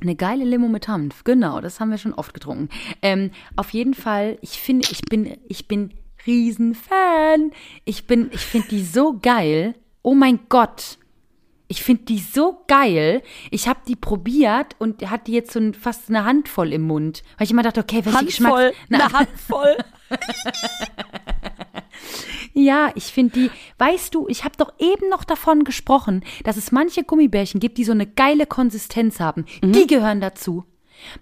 eine 0.00 0.16
geile 0.16 0.44
Limo 0.44 0.68
mit 0.68 0.88
Hanf, 0.88 1.22
genau, 1.24 1.60
das 1.60 1.80
haben 1.80 1.90
wir 1.90 1.98
schon 1.98 2.14
oft 2.14 2.34
getrunken. 2.34 2.68
Ähm, 3.02 3.30
auf 3.56 3.70
jeden 3.70 3.94
Fall, 3.94 4.38
ich 4.40 4.58
finde, 4.60 4.88
ich 4.90 5.02
bin, 5.02 5.36
ich 5.48 5.68
bin 5.68 5.92
Riesenfan. 6.26 7.50
Ich 7.84 8.06
bin, 8.06 8.30
ich 8.32 8.40
finde 8.40 8.68
die 8.68 8.82
so 8.82 9.18
geil. 9.20 9.74
Oh 10.02 10.14
mein 10.14 10.40
Gott. 10.48 10.98
Ich 11.74 11.82
finde 11.82 12.04
die 12.04 12.20
so 12.20 12.62
geil. 12.68 13.20
Ich 13.50 13.66
habe 13.66 13.80
die 13.88 13.96
probiert 13.96 14.76
und 14.78 15.10
hatte 15.10 15.32
jetzt 15.32 15.52
so 15.52 15.58
ein, 15.58 15.74
fast 15.74 16.08
eine 16.08 16.24
Handvoll 16.24 16.72
im 16.72 16.82
Mund. 16.82 17.24
Weil 17.36 17.46
ich 17.46 17.50
immer 17.50 17.64
dachte, 17.64 17.80
okay, 17.80 18.04
welche 18.04 18.16
Handvoll, 18.16 18.70
Geschmack. 18.86 18.86
Na, 18.88 19.06
eine 19.06 19.12
Handvoll. 19.12 19.76
ja, 22.54 22.92
ich 22.94 23.06
finde 23.06 23.32
die, 23.32 23.50
weißt 23.78 24.14
du, 24.14 24.28
ich 24.28 24.44
habe 24.44 24.56
doch 24.56 24.72
eben 24.78 25.08
noch 25.08 25.24
davon 25.24 25.64
gesprochen, 25.64 26.24
dass 26.44 26.56
es 26.56 26.70
manche 26.70 27.02
Gummibärchen 27.02 27.58
gibt, 27.58 27.78
die 27.78 27.84
so 27.84 27.92
eine 27.92 28.06
geile 28.06 28.46
Konsistenz 28.46 29.18
haben. 29.18 29.44
Die 29.60 29.88
gehören 29.88 30.20
dazu. 30.20 30.64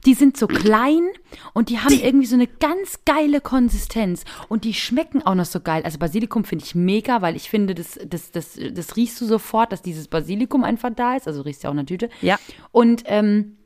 Die 0.06 0.14
sind 0.14 0.36
so 0.36 0.46
klein 0.46 1.08
und 1.52 1.68
die 1.68 1.78
haben 1.78 1.94
irgendwie 1.94 2.26
so 2.26 2.34
eine 2.34 2.46
ganz 2.46 3.00
geile 3.04 3.40
Konsistenz 3.40 4.24
und 4.48 4.64
die 4.64 4.74
schmecken 4.74 5.22
auch 5.22 5.34
noch 5.34 5.44
so 5.44 5.60
geil. 5.60 5.82
Also 5.84 5.98
Basilikum 5.98 6.44
finde 6.44 6.64
ich 6.64 6.74
mega, 6.74 7.22
weil 7.22 7.36
ich 7.36 7.50
finde, 7.50 7.74
das, 7.74 7.98
das, 8.06 8.30
das, 8.30 8.58
das 8.72 8.96
riechst 8.96 9.20
du 9.20 9.24
sofort, 9.26 9.72
dass 9.72 9.82
dieses 9.82 10.08
Basilikum 10.08 10.64
einfach 10.64 10.90
da 10.94 11.16
ist. 11.16 11.26
Also 11.26 11.42
riechst 11.42 11.64
du 11.64 11.68
auch 11.68 11.72
in 11.72 11.78
der 11.78 11.86
Tüte. 11.86 12.10
Ja. 12.20 12.38
Und 12.70 13.04
ähm, 13.06 13.56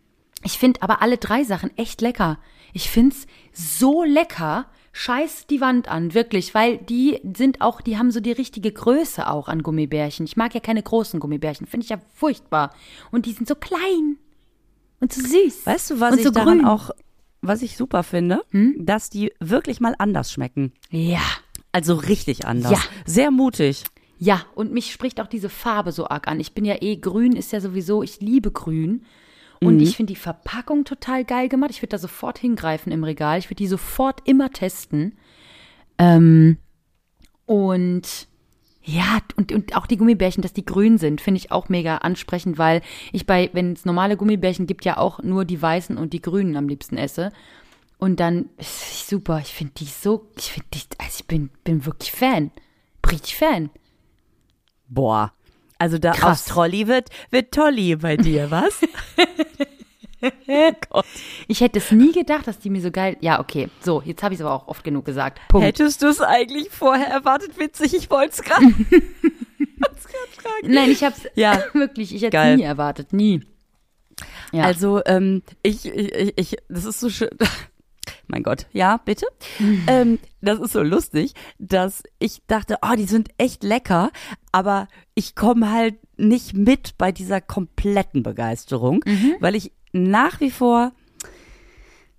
ich 0.43 0.59
finde 0.59 0.83
aber 0.83 1.03
alle 1.03 1.19
drei 1.19 1.45
Sachen 1.45 1.77
echt 1.77 2.01
lecker. 2.01 2.39
Ich 2.73 2.91
find's 2.91 3.27
so 3.53 4.05
lecker. 4.05 4.67
Scheiß 4.93 5.47
die 5.47 5.61
Wand 5.61 5.89
an, 5.89 6.15
wirklich, 6.15 6.55
weil 6.55 6.79
die 6.79 7.21
sind 7.37 7.61
auch, 7.61 7.83
die 7.83 7.99
haben 7.99 8.11
so 8.11 8.21
die 8.21 8.33
richtige 8.33 8.73
Größe 8.73 9.29
auch 9.29 9.49
an 9.49 9.63
Gummibärchen. 9.63 10.25
Ich 10.25 10.39
mag 10.39 10.55
ja 10.55 10.61
keine 10.61 10.83
großen 10.83 11.21
Gummibärchen, 11.21 11.67
finde 11.67 11.85
ich 11.85 11.91
ja 11.91 11.99
furchtbar. 12.15 12.75
Und 13.11 13.27
die 13.27 13.33
sind 13.33 13.47
so 13.47 13.57
klein 13.57 14.17
und 15.01 15.13
so 15.13 15.21
süß. 15.21 15.67
Weißt 15.67 15.91
du, 15.91 16.01
was 16.01 16.13
und 16.13 16.19
ich 16.19 16.25
so 16.25 16.31
daran 16.31 16.59
grün. 16.59 16.67
Hm? 16.67 16.67
auch, 16.67 16.91
was 17.43 17.63
ich 17.63 17.77
super 17.77 18.03
finde? 18.03 18.43
Dass 18.79 19.11
die 19.11 19.33
wirklich 19.41 19.81
mal 19.81 19.95
anders 19.99 20.33
schmecken. 20.33 20.73
Ja. 20.91 21.23
Also 21.73 21.95
richtig 21.95 22.47
anders. 22.47 22.73
Ja. 22.73 22.79
Sehr 23.05 23.31
mutig. 23.31 23.85
Ja, 24.19 24.47
und 24.55 24.73
mich 24.73 24.93
spricht 24.93 25.21
auch 25.21 25.27
diese 25.27 25.51
Farbe 25.51 25.93
so 25.93 26.09
arg 26.09 26.27
an. 26.27 26.41
Ich 26.41 26.55
bin 26.55 26.65
ja 26.65 26.77
eh 26.81 26.97
grün, 26.97 27.37
ist 27.37 27.53
ja 27.53 27.61
sowieso, 27.61 28.03
ich 28.03 28.21
liebe 28.21 28.51
grün. 28.51 29.05
Und 29.61 29.81
ich 29.81 29.97
finde 29.97 30.13
die 30.13 30.19
Verpackung 30.19 30.85
total 30.85 31.25
geil 31.25 31.49
gemacht. 31.49 31.71
Ich 31.71 31.83
würde 31.83 31.91
da 31.91 31.99
sofort 31.99 32.39
hingreifen 32.39 32.93
im 32.93 33.05
Regal. 33.05 33.39
Ich 33.39 33.47
würde 33.47 33.57
die 33.57 33.67
sofort 33.67 34.21
immer 34.25 34.51
testen. 34.51 35.17
Ähm, 35.99 36.59
und 37.47 38.29
ja, 38.89 39.19
und, 39.35 39.51
und 39.51 39.77
auch 39.77 39.89
die 39.89 39.97
Gummibärchen, 39.97 40.43
dass 40.43 40.53
die 40.53 40.65
grün 40.65 40.97
sind, 40.97 41.21
finde 41.21 41.39
ich 41.39 41.51
auch 41.51 41.69
mega 41.69 41.99
ansprechend, 41.99 42.57
weil 42.57 42.83
ich 43.13 43.27
bei, 43.27 43.51
wenn 43.53 43.73
es 43.73 43.85
normale 43.85 44.17
Gummibärchen 44.17 44.69
gibt, 44.69 44.85
ja 44.85 44.97
auch 44.97 45.21
nur 45.25 45.45
die 45.45 45.61
weißen 45.61 45.99
und 45.99 46.13
die 46.13 46.23
grünen 46.23 46.57
am 46.57 46.69
liebsten 46.69 46.97
esse. 46.97 47.33
Und 47.99 48.21
dann 48.21 48.49
ist 48.59 49.09
super. 49.09 49.41
Ich 49.41 49.53
finde 49.53 49.73
die 49.79 49.87
so, 49.87 50.29
ich 50.39 50.53
finde 50.53 50.69
die, 50.73 50.83
also 50.99 51.17
ich 51.19 51.27
bin, 51.27 51.51
bin 51.65 51.85
wirklich 51.85 52.13
Fan. 52.13 52.53
Richtig 53.11 53.37
Fan. 53.37 53.71
Boah. 54.87 55.33
Also 55.79 55.99
da 55.99 56.13
Krass. 56.13 56.43
aus 56.43 56.45
Trolli 56.45 56.87
wird, 56.87 57.11
wird 57.31 57.53
Tolli 57.53 57.97
bei 57.97 58.17
dir, 58.17 58.53
was? 58.53 58.81
Gott. 60.91 61.05
Ich 61.49 61.61
hätte 61.61 61.79
es 61.79 61.91
nie 61.93 62.13
gedacht, 62.13 62.47
dass 62.47 62.59
die 62.59 62.71
mir 62.71 62.81
so 62.81 62.91
geil. 62.91 63.17
Ja, 63.21 63.41
okay. 63.41 63.69
So, 63.81 64.03
jetzt 64.05 64.23
habe 64.23 64.35
ich 64.35 64.41
es 64.41 64.47
aber 64.47 64.55
auch 64.55 64.69
oft 64.69 64.83
genug 64.85 65.05
gesagt. 65.05 65.41
Punkt. 65.49 65.67
Hättest 65.67 66.03
du 66.03 66.07
es 66.09 66.21
eigentlich 66.21 66.71
vorher 66.71 67.09
erwartet? 67.09 67.59
Witzig, 67.59 67.95
ich 67.95 68.11
wollte 68.11 68.33
es 68.33 68.43
gerade. 68.43 68.67
Nein, 70.63 70.91
ich 70.91 71.05
habe 71.05 71.15
es 71.17 71.31
Ja. 71.35 71.63
wirklich, 71.73 72.15
ich 72.15 72.23
hätte 72.23 72.37
es 72.39 72.57
nie 72.57 72.63
erwartet. 72.65 73.13
Nie. 73.13 73.43
Ja. 74.53 74.65
Also, 74.65 75.03
ähm, 75.05 75.43
ich, 75.63 75.85
ich, 75.87 76.33
ich- 76.39 76.57
das 76.69 76.85
ist 76.85 77.01
so 77.01 77.11
schön. 77.11 77.31
Mein 78.29 78.43
Gott, 78.43 78.67
ja, 78.73 78.97
bitte. 79.05 79.27
ähm, 79.87 80.19
das 80.41 80.59
ist 80.59 80.73
so 80.73 80.83
lustig, 80.83 81.35
dass 81.59 82.03
ich 82.19 82.43
dachte, 82.49 82.79
oh, 82.83 82.95
die 82.97 83.05
sind 83.05 83.29
echt 83.39 83.63
lecker, 83.63 84.11
aber 84.51 84.89
ich 85.15 85.37
komme 85.37 85.71
halt 85.71 85.95
nicht 86.17 86.55
mit 86.55 86.99
bei 86.99 87.13
dieser 87.13 87.41
kompletten 87.41 88.23
Begeisterung, 88.25 89.05
weil 89.39 89.55
ich 89.55 89.71
nach 90.05 90.41
wie 90.41 90.51
vor, 90.51 90.93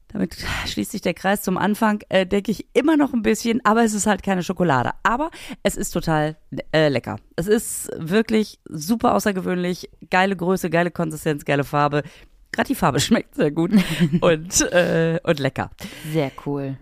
damit 0.10 0.38
schließt 0.66 0.92
sich 0.92 1.02
der 1.02 1.14
Kreis 1.14 1.42
zum 1.42 1.58
Anfang, 1.58 2.02
äh, 2.10 2.26
denke 2.26 2.52
ich 2.52 2.68
immer 2.74 2.98
noch 2.98 3.14
ein 3.14 3.22
bisschen, 3.22 3.64
aber 3.66 3.84
es 3.84 3.94
ist 3.94 4.08
halt 4.08 4.24
keine 4.24 4.42
Schokolade. 4.42 4.92
Aber 5.04 5.32
es 5.64 5.76
ist 5.76 5.92
total 5.92 6.38
äh, 6.72 6.90
lecker. 6.90 7.18
Es 7.36 7.48
ist 7.48 7.90
wirklich 7.98 8.60
super 8.70 9.14
außergewöhnlich, 9.16 9.90
geile 10.10 10.36
Größe, 10.36 10.70
geile 10.70 10.92
Konsistenz, 10.92 11.46
geile 11.46 11.64
Farbe. 11.64 12.04
Gerade 12.52 12.68
die 12.68 12.76
Farbe 12.76 13.00
schmeckt 13.02 13.36
sehr 13.36 13.52
gut 13.52 13.72
und, 14.22 14.62
äh, 14.72 15.20
und 15.24 15.40
lecker. 15.40 15.72
Sehr 16.12 16.32
cool. 16.46 16.78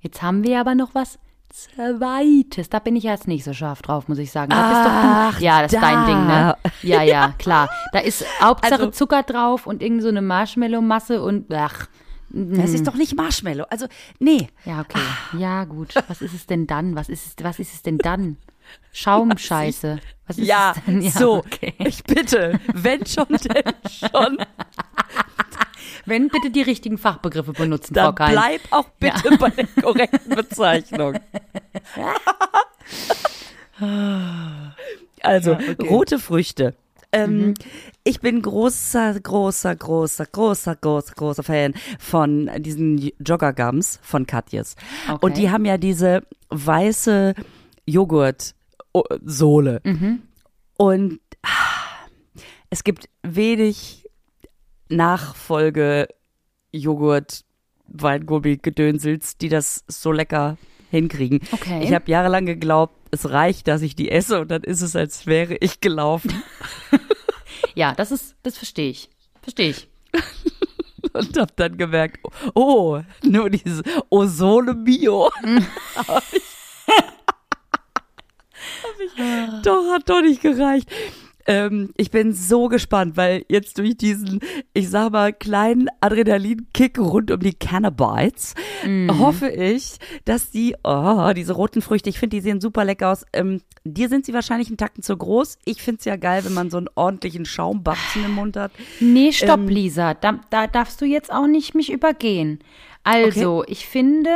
Jetzt 0.00 0.22
haben 0.22 0.42
wir 0.44 0.60
aber 0.60 0.74
noch 0.74 0.94
was 0.94 1.18
Zweites. 1.50 2.68
Da 2.70 2.78
bin 2.78 2.96
ich 2.96 3.04
jetzt 3.04 3.28
nicht 3.28 3.44
so 3.44 3.52
scharf 3.52 3.82
drauf, 3.82 4.08
muss 4.08 4.18
ich 4.18 4.30
sagen. 4.30 4.50
Da 4.50 4.56
doch 4.84 4.90
Ach, 5.34 5.38
du. 5.38 5.44
Ja, 5.44 5.62
das 5.62 5.72
ist 5.72 5.82
dein 5.82 5.94
da. 5.94 6.06
Ding, 6.06 6.26
ne? 6.26 6.56
Ja, 6.82 7.02
ja, 7.02 7.34
klar. 7.38 7.68
Da 7.92 7.98
ist 8.00 8.24
Hauptsache 8.40 8.74
Also- 8.74 8.90
Zucker 8.90 9.22
drauf 9.22 9.66
und 9.66 9.82
irgend 9.82 10.02
so 10.02 10.08
eine 10.08 10.22
Marshmallow-Masse 10.22 11.22
und 11.22 11.52
ach. 11.52 11.86
Das 12.32 12.70
ist 12.70 12.86
doch 12.86 12.94
nicht 12.94 13.16
Marshmallow. 13.16 13.64
Also, 13.70 13.86
nee. 14.20 14.48
Ja, 14.64 14.80
okay. 14.82 15.00
Ja, 15.36 15.64
gut. 15.64 15.94
Was 16.06 16.22
ist 16.22 16.32
es 16.32 16.46
denn 16.46 16.68
dann? 16.68 16.94
Was 16.94 17.08
ist 17.08 17.26
es, 17.26 17.44
was 17.44 17.58
ist 17.58 17.74
es 17.74 17.82
denn 17.82 17.98
dann? 17.98 18.36
Schaumscheiße. 18.92 19.98
Was 20.28 20.38
ist 20.38 20.46
Ja, 20.46 20.72
es 20.76 20.84
denn? 20.84 21.02
Ja, 21.02 21.10
so. 21.10 21.38
okay. 21.38 21.74
Ich 21.78 22.04
bitte, 22.04 22.60
wenn 22.72 23.04
schon, 23.04 23.26
denn 23.28 23.74
schon. 23.90 24.38
Wenn 26.06 26.28
bitte 26.28 26.50
die 26.50 26.62
richtigen 26.62 26.98
Fachbegriffe 26.98 27.52
benutzen, 27.52 27.94
Frau 27.94 28.06
Dann 28.12 28.14
Kein. 28.14 28.32
bleib 28.32 28.60
auch 28.70 28.88
bitte 28.98 29.36
bei 29.38 29.50
der 29.50 29.66
korrekten 29.82 30.34
Bezeichnung. 30.34 31.18
Also, 35.22 35.56
rote 35.82 36.18
Früchte. 36.18 36.74
Ähm, 37.12 37.54
Ich 38.04 38.20
bin 38.20 38.40
großer, 38.42 39.18
großer, 39.20 39.74
großer, 39.76 40.26
großer, 40.26 40.76
großer, 40.76 41.14
großer 41.14 41.42
Fan 41.42 41.74
von 41.98 42.50
diesen 42.58 43.10
Jogger-Gums 43.18 43.98
von 44.02 44.26
Katjes. 44.26 44.76
Okay. 45.08 45.18
Und 45.26 45.36
die 45.36 45.50
haben 45.50 45.64
ja 45.64 45.76
diese 45.76 46.22
weiße 46.50 47.34
Joghurt-Sohle. 47.86 49.80
Und 50.76 51.20
ah, 51.42 52.06
es 52.70 52.84
gibt 52.84 53.08
wenig 53.22 53.99
Nachfolge 54.90 56.08
Joghurt, 56.72 57.44
Weingummi, 57.86 58.58
Gedönsels, 58.58 59.36
die 59.36 59.48
das 59.48 59.84
so 59.88 60.12
lecker 60.12 60.56
hinkriegen. 60.90 61.40
Okay. 61.52 61.82
Ich 61.82 61.92
habe 61.92 62.10
jahrelang 62.10 62.46
geglaubt, 62.46 62.94
es 63.10 63.30
reicht, 63.30 63.68
dass 63.68 63.82
ich 63.82 63.96
die 63.96 64.10
esse 64.10 64.40
und 64.40 64.50
dann 64.50 64.62
ist 64.62 64.82
es, 64.82 64.94
als 64.94 65.26
wäre 65.26 65.56
ich 65.56 65.80
gelaufen. 65.80 66.42
Ja, 67.74 67.94
das 67.94 68.10
ist, 68.10 68.36
das 68.42 68.56
verstehe 68.56 68.90
ich. 68.90 69.10
Verstehe 69.42 69.70
ich. 69.70 69.88
und 71.12 71.38
habe 71.38 71.52
dann 71.56 71.76
gemerkt, 71.76 72.18
oh, 72.54 73.00
nur 73.22 73.50
dieses 73.50 73.82
Osole 74.08 74.74
Bio. 74.74 75.30
hab 75.96 76.24
ich, 76.32 76.42
hab 78.82 79.00
ich, 79.00 79.62
doch, 79.62 79.90
hat 79.92 80.08
doch 80.08 80.22
nicht 80.22 80.42
gereicht. 80.42 80.90
Ähm, 81.46 81.92
ich 81.96 82.10
bin 82.10 82.32
so 82.32 82.68
gespannt, 82.68 83.16
weil 83.16 83.44
jetzt 83.48 83.78
durch 83.78 83.96
diesen, 83.96 84.40
ich 84.74 84.90
sag 84.90 85.12
mal, 85.12 85.32
kleinen 85.32 85.88
Adrenalinkick 86.00 86.98
rund 86.98 87.30
um 87.30 87.40
die 87.40 87.54
Cannabites 87.54 88.54
hoffe 89.18 89.48
ich, 89.48 89.98
dass 90.24 90.50
die, 90.50 90.74
oh, 90.84 91.32
diese 91.34 91.52
roten 91.52 91.82
Früchte, 91.82 92.08
ich 92.08 92.18
finde, 92.18 92.36
die 92.36 92.40
sehen 92.42 92.60
super 92.60 92.84
lecker 92.84 93.10
aus. 93.10 93.24
Ähm, 93.32 93.60
dir 93.84 94.08
sind 94.08 94.26
sie 94.26 94.34
wahrscheinlich 94.34 94.68
einen 94.68 94.76
Tacken 94.76 95.02
zu 95.02 95.16
groß. 95.16 95.58
Ich 95.64 95.82
finde 95.82 95.98
es 95.98 96.04
ja 96.04 96.16
geil, 96.16 96.44
wenn 96.44 96.54
man 96.54 96.70
so 96.70 96.78
einen 96.78 96.88
ordentlichen 96.94 97.44
Schaumbatzen 97.44 98.24
im 98.24 98.34
Mund 98.34 98.56
hat. 98.56 98.72
Nee, 99.00 99.32
stopp, 99.32 99.60
Ähm, 99.60 99.68
Lisa. 99.68 100.14
Da, 100.14 100.40
da 100.50 100.66
darfst 100.66 101.00
du 101.00 101.04
jetzt 101.04 101.32
auch 101.32 101.46
nicht 101.46 101.74
mich 101.74 101.92
übergehen. 101.92 102.60
Also, 103.02 103.64
ich 103.66 103.86
finde, 103.86 104.30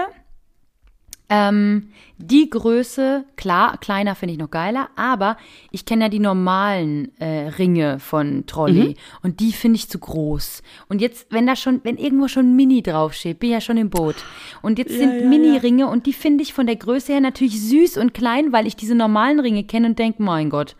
ähm, 1.30 1.88
die 2.18 2.48
Größe, 2.50 3.24
klar, 3.36 3.78
kleiner 3.78 4.14
finde 4.14 4.34
ich 4.34 4.38
noch 4.38 4.50
geiler, 4.50 4.90
aber 4.94 5.36
ich 5.70 5.84
kenne 5.86 6.04
ja 6.04 6.08
die 6.08 6.18
normalen 6.18 7.18
äh, 7.18 7.48
Ringe 7.48 7.98
von 7.98 8.44
Trolley 8.46 8.90
Mhm. 8.90 8.94
und 9.22 9.40
die 9.40 9.52
finde 9.52 9.76
ich 9.76 9.88
zu 9.88 9.98
groß. 9.98 10.62
Und 10.88 11.00
jetzt, 11.00 11.26
wenn 11.32 11.46
da 11.46 11.56
schon, 11.56 11.80
wenn 11.82 11.96
irgendwo 11.96 12.28
schon 12.28 12.54
Mini 12.56 12.82
draufsteht, 12.82 13.38
bin 13.40 13.50
ich 13.50 13.54
ja 13.54 13.60
schon 13.60 13.78
im 13.78 13.90
Boot. 13.90 14.16
Und 14.62 14.78
jetzt 14.78 14.92
sind 14.96 15.20
ja, 15.22 15.26
Mini-Ringe 15.28 15.86
und 15.88 16.06
die 16.06 16.12
finde 16.12 16.42
ich 16.42 16.52
von 16.52 16.66
der 16.66 16.76
Größe 16.76 17.12
her 17.12 17.20
natürlich 17.20 17.60
süß 17.60 17.96
und 17.96 18.12
klein, 18.14 18.52
weil 18.52 18.66
ich 18.66 18.76
diese 18.76 18.94
normalen 18.94 19.40
Ringe 19.40 19.64
kenne 19.64 19.88
und 19.88 19.98
denke, 19.98 20.22
mein 20.22 20.50
Gott, 20.50 20.76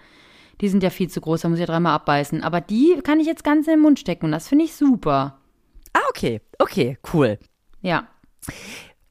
die 0.60 0.68
sind 0.68 0.82
ja 0.82 0.90
viel 0.90 1.08
zu 1.08 1.20
groß, 1.20 1.40
da 1.40 1.48
muss 1.48 1.58
ich 1.58 1.66
ja 1.66 1.72
dreimal 1.72 1.94
abbeißen. 1.94 2.42
Aber 2.44 2.60
die 2.60 3.00
kann 3.02 3.18
ich 3.18 3.26
jetzt 3.26 3.44
ganz 3.44 3.66
in 3.66 3.72
den 3.74 3.80
Mund 3.80 3.98
stecken 3.98 4.26
und 4.26 4.32
das 4.32 4.48
finde 4.48 4.66
ich 4.66 4.74
super. 4.74 5.38
Ah, 5.94 6.00
okay, 6.10 6.40
okay, 6.58 6.98
cool. 7.12 7.38
Ja. 7.80 8.06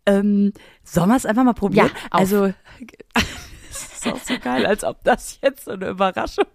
Ähm, 0.05 0.53
sollen 0.83 1.10
wir 1.10 1.15
es 1.15 1.25
einfach 1.25 1.43
mal 1.43 1.53
probieren? 1.53 1.88
Ja, 1.88 1.93
auf. 2.12 2.19
also, 2.19 2.53
es 3.69 3.83
ist 3.93 4.07
auch 4.07 4.19
so 4.19 4.38
geil, 4.39 4.65
als 4.65 4.83
ob 4.83 5.03
das 5.03 5.39
jetzt 5.41 5.65
so 5.65 5.72
eine 5.72 5.88
Überraschung 5.89 6.45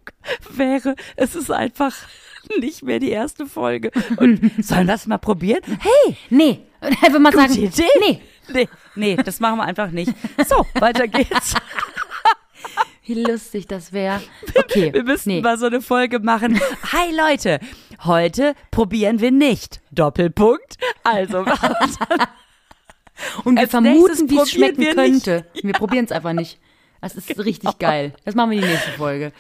wäre. 0.51 0.95
Es 1.17 1.35
ist 1.35 1.51
einfach 1.51 1.95
nicht 2.61 2.83
mehr 2.83 2.99
die 2.99 3.11
erste 3.11 3.47
Folge. 3.47 3.91
Und 4.17 4.53
sollen 4.65 4.87
wir 4.87 4.95
es 4.95 5.07
mal 5.07 5.19
probieren? 5.19 5.63
Hey, 5.65 6.17
Nee, 6.31 6.61
einfach 6.81 7.19
mal 7.19 7.33
Gute 7.33 7.49
sagen, 7.49 7.63
Idee. 7.65 7.89
nee. 8.01 8.21
nee, 8.53 8.69
nee, 8.95 9.17
das 9.17 9.41
machen 9.41 9.59
wir 9.59 9.65
einfach 9.65 9.91
nicht. 9.91 10.13
So, 10.47 10.67
weiter 10.75 11.09
geht's. 11.09 11.55
Wie 13.05 13.15
lustig 13.15 13.67
das 13.67 13.93
wäre. 13.95 14.21
Okay. 14.55 14.93
Wir 14.93 15.03
müssen 15.03 15.31
nee. 15.31 15.41
mal 15.41 15.57
so 15.57 15.65
eine 15.67 15.81
Folge 15.81 16.19
machen. 16.19 16.61
Hi 16.93 17.11
Leute, 17.17 17.59
heute 18.05 18.55
probieren 18.71 19.21
wir 19.21 19.31
nicht. 19.31 19.81
Doppelpunkt. 19.91 20.77
Also, 21.05 21.47
Und 23.45 23.57
wir 23.57 23.63
als 23.63 23.71
vermuten, 23.71 24.31
wie 24.31 24.39
es 24.39 24.51
schmecken 24.51 24.85
könnte. 24.95 25.45
Genau. 25.55 25.67
Wir 25.67 25.73
probieren 25.75 26.05
es 26.05 26.13
einfach 26.13 26.33
nicht. 26.33 26.59
Das 27.01 27.15
ist 27.15 27.39
richtig 27.45 27.79
geil. 27.79 28.13
Das 28.25 28.35
machen 28.35 28.51
wir 28.51 28.61
die 28.61 28.67
nächste 28.67 28.91
Folge. 28.93 29.33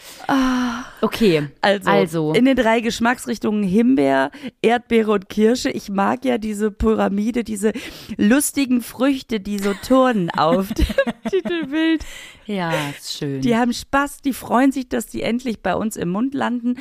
Okay. 1.00 1.48
Also, 1.60 1.90
also 1.90 2.32
in 2.32 2.44
den 2.44 2.56
drei 2.56 2.80
Geschmacksrichtungen 2.80 3.62
Himbeer, 3.62 4.30
Erdbeere 4.62 5.12
und 5.12 5.28
Kirsche. 5.28 5.70
Ich 5.70 5.88
mag 5.88 6.24
ja 6.24 6.38
diese 6.38 6.70
Pyramide, 6.70 7.44
diese 7.44 7.72
lustigen 8.16 8.80
Früchte, 8.80 9.40
die 9.40 9.58
so 9.58 9.74
turnen 9.74 10.30
auf 10.30 10.72
dem 10.72 10.86
Titelbild. 11.30 12.04
ja, 12.46 12.72
ist 12.90 13.18
schön. 13.18 13.40
Die 13.40 13.56
haben 13.56 13.72
Spaß, 13.72 14.18
die 14.22 14.32
freuen 14.32 14.72
sich, 14.72 14.88
dass 14.88 15.06
die 15.06 15.22
endlich 15.22 15.60
bei 15.62 15.74
uns 15.74 15.96
im 15.96 16.10
Mund 16.10 16.34
landen. 16.34 16.76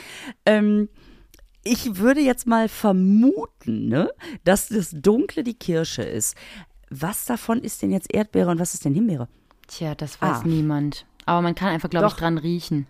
Ähm, 0.46 0.90
ich 1.64 1.98
würde 1.98 2.22
jetzt 2.22 2.48
mal 2.48 2.70
vermuten, 2.70 3.90
ne, 3.90 4.10
dass 4.46 4.70
das 4.70 4.92
Dunkle 4.92 5.44
die 5.44 5.56
Kirsche 5.56 6.04
ist. 6.04 6.36
Was 6.90 7.26
davon 7.26 7.62
ist 7.62 7.82
denn 7.82 7.92
jetzt 7.92 8.14
Erdbeere 8.14 8.50
und 8.52 8.60
was 8.60 8.74
ist 8.74 8.86
denn 8.86 8.94
Himbeere? 8.94 9.28
Tja, 9.68 9.96
das 9.96 10.22
weiß 10.22 10.40
Ah. 10.40 10.44
niemand. 10.46 11.06
Aber 11.26 11.42
man 11.42 11.56
kann 11.56 11.70
einfach, 11.70 11.90
glaube 11.90 12.08
ich, 12.08 12.14
dran 12.14 12.38
riechen. 12.38 12.88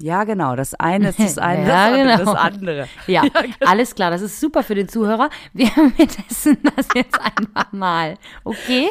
Ja, 0.00 0.24
ist 0.24 0.56
das 0.56 0.74
eine, 0.74 1.06
das 1.06 1.16
eine, 1.38 1.66
Ja, 1.66 1.96
das 1.96 1.98
andere 1.98 2.18
genau. 2.18 2.32
das 2.34 2.34
andere. 2.40 2.88
Ja, 3.06 3.22
alles 3.66 3.94
klar, 3.94 4.10
das 4.10 4.20
ist 4.22 4.38
super 4.38 4.62
für 4.62 4.74
den 4.74 4.88
Zuhörer. 4.88 5.30
Wir, 5.54 5.68
wir 5.96 6.06
testen 6.08 6.58
das 6.76 6.86
jetzt 6.94 7.18
einfach 7.20 7.72
mal. 7.72 8.16
Okay? 8.44 8.90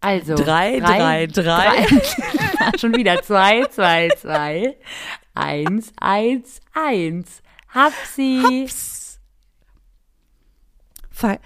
Also. 0.00 0.34
Drei, 0.36 0.78
drei, 0.78 1.26
drei. 1.26 1.86
drei. 1.86 2.78
Schon 2.78 2.94
wieder 2.94 3.20
zwei, 3.22 3.64
zwei, 3.66 4.10
zwei. 4.16 4.76
Eins, 5.34 5.92
eins, 5.98 6.60
eins. 6.72 7.42
Hab 7.74 7.92
sie. 8.14 8.68
Ver, 11.10 11.40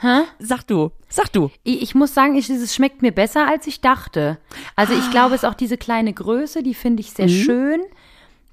Hä? 0.00 0.22
sag 0.38 0.62
du, 0.68 0.92
sag 1.08 1.32
du. 1.32 1.50
Ich, 1.64 1.82
ich 1.82 1.94
muss 1.94 2.14
sagen, 2.14 2.36
ich, 2.36 2.48
es 2.48 2.74
schmeckt 2.74 3.02
mir 3.02 3.10
besser, 3.10 3.48
als 3.48 3.66
ich 3.66 3.80
dachte. 3.80 4.38
Also 4.76 4.92
ich 4.94 5.10
glaube, 5.10 5.34
es 5.34 5.42
ist 5.42 5.48
auch 5.48 5.54
diese 5.54 5.76
kleine 5.76 6.12
Größe, 6.12 6.62
die 6.62 6.74
finde 6.74 7.00
ich 7.00 7.10
sehr 7.10 7.28
schön. 7.28 7.80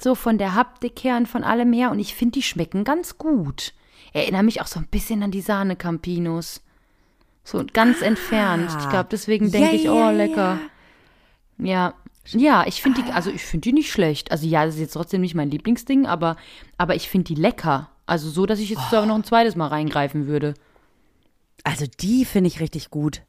So 0.02 0.16
von 0.16 0.38
der 0.38 0.56
Haptik 0.56 1.04
her 1.04 1.18
und 1.18 1.28
von 1.28 1.44
allem 1.44 1.72
her. 1.72 1.92
Und 1.92 2.00
ich 2.00 2.16
finde, 2.16 2.34
die 2.34 2.42
schmecken 2.42 2.84
ganz 2.84 3.18
gut. 3.18 3.74
Erinnere 4.12 4.44
mich 4.44 4.62
auch 4.62 4.68
so 4.68 4.80
ein 4.80 4.88
bisschen 4.88 5.22
an 5.24 5.32
die 5.32 5.42
Sahne 5.42 5.76
Campinos. 5.76 6.62
So 7.44 7.64
ganz 7.72 8.02
entfernt. 8.02 8.76
Ich 8.80 8.90
glaube, 8.90 9.08
deswegen 9.12 9.52
denke 9.52 9.76
Ja, 9.76 9.82
ich, 9.82 9.90
oh, 9.90 10.10
lecker. 10.10 10.60
Ja. 11.60 11.94
Ja, 12.30 12.66
ich 12.66 12.82
finde 12.82 13.04
die, 13.04 13.12
also 13.12 13.30
ich 13.30 13.44
finde 13.44 13.66
die 13.66 13.74
nicht 13.74 13.92
schlecht. 13.92 14.32
Also 14.32 14.48
ja, 14.48 14.66
das 14.66 14.76
ist 14.76 14.82
jetzt 14.82 14.94
trotzdem 14.94 15.22
nicht 15.22 15.36
mein 15.36 15.52
Lieblingsding, 15.52 16.08
aber, 16.08 16.38
aber 16.78 16.96
ich 16.96 17.08
finde 17.08 17.26
die 17.26 17.40
lecker. 17.40 17.92
Also 18.06 18.30
so, 18.30 18.46
dass 18.46 18.60
ich 18.60 18.70
jetzt 18.70 18.90
sogar 18.90 19.06
noch 19.06 19.16
ein 19.16 19.24
zweites 19.24 19.56
Mal 19.56 19.68
reingreifen 19.68 20.28
würde. 20.28 20.54
Also 21.64 21.86
die 22.00 22.26
finde 22.26 22.48
ich 22.48 22.60
richtig 22.60 22.90
gut. 22.90 23.24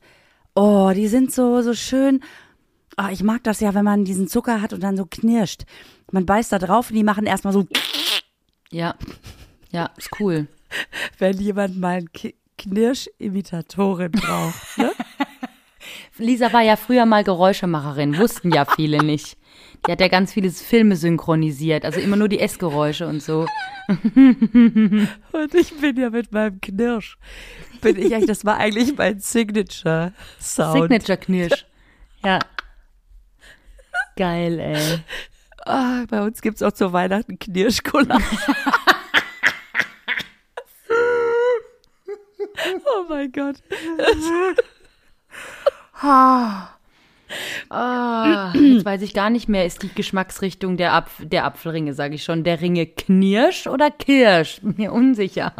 Oh, 0.55 0.93
die 0.95 1.09
sind 1.09 1.33
so, 1.33 1.63
so 1.63 1.75
schön. 1.75 2.23
Oh, 2.99 3.09
ich 3.11 3.23
mag 3.23 3.45
das 3.45 3.61
ja, 3.61 3.75
wenn 3.75 3.85
man 3.85 4.05
diesen 4.05 4.29
Zucker 4.29 4.61
hat 4.61 4.73
und 4.73 4.83
dann 4.83 4.97
so 4.97 5.07
knirscht. 5.07 5.65
Man 6.13 6.27
beißt 6.27 6.53
da 6.53 6.59
drauf 6.59 6.91
und 6.91 6.97
die 6.97 7.05
machen 7.05 7.27
erstmal 7.27 7.53
so, 7.53 7.67
Ja. 8.71 8.95
Ja, 9.71 9.91
ist 9.97 10.11
cool. 10.21 10.49
wenn 11.19 11.39
jemand 11.39 11.79
mal 11.79 11.99
einen 11.99 12.11
Knirsch-Imitatorin 12.59 14.13
braucht. 14.13 14.79
Ne? 14.79 14.93
Lisa 16.19 16.53
war 16.53 16.63
ja 16.63 16.77
früher 16.77 17.07
mal 17.07 17.25
Geräuschemacherin, 17.25 18.19
wussten 18.19 18.53
ja 18.53 18.65
viele 18.65 19.03
nicht. 19.05 19.37
Die 19.87 19.93
hat 19.93 20.01
ja 20.01 20.09
ganz 20.09 20.33
viele 20.33 20.51
Filme 20.51 20.97
synchronisiert, 20.97 21.85
also 21.85 22.01
immer 22.01 22.17
nur 22.17 22.29
die 22.29 22.41
Essgeräusche 22.41 23.07
und 23.07 23.23
so. 23.23 23.47
Und 23.89 25.55
ich 25.55 25.79
bin 25.81 25.97
ja 25.97 26.11
mit 26.11 26.33
meinem 26.33 26.61
Knirsch. 26.61 27.19
Bin 27.81 27.97
ich 27.97 28.13
eigentlich, 28.13 28.27
das 28.27 28.45
war 28.45 28.57
eigentlich 28.57 28.97
mein 28.97 29.21
Signature-Sound. 29.21 30.73
Signature 30.91 31.19
Knirsch. 31.19 31.67
Ja. 32.25 32.41
Geil, 34.17 34.59
ey. 34.59 34.99
Ah, 35.65 36.05
bei 36.09 36.23
uns 36.23 36.43
gibt's 36.43 36.63
auch 36.63 36.73
zu 36.73 36.93
Weihnachten 36.93 37.39
Knirschcola. 37.39 38.19
oh 42.85 43.05
mein 43.09 43.31
Gott. 43.31 43.57
Ah, 47.79 48.53
jetzt 48.55 48.87
weiß 48.87 49.03
ich 49.03 49.13
gar 49.13 49.29
nicht 49.29 49.51
mehr, 49.51 49.67
ist 49.67 49.83
die 49.83 49.93
Geschmacksrichtung 49.95 50.79
der, 50.79 50.95
Apf 50.95 51.11
der 51.19 51.45
Apfelringe, 51.45 51.93
sage 51.93 52.15
ich 52.15 52.25
schon, 52.25 52.43
der 52.43 52.63
Ringe 52.63 52.87
Knirsch 52.87 53.67
oder 53.67 53.91
Kirsch? 53.91 54.61
Mir 54.63 54.93
unsicher. 54.93 55.53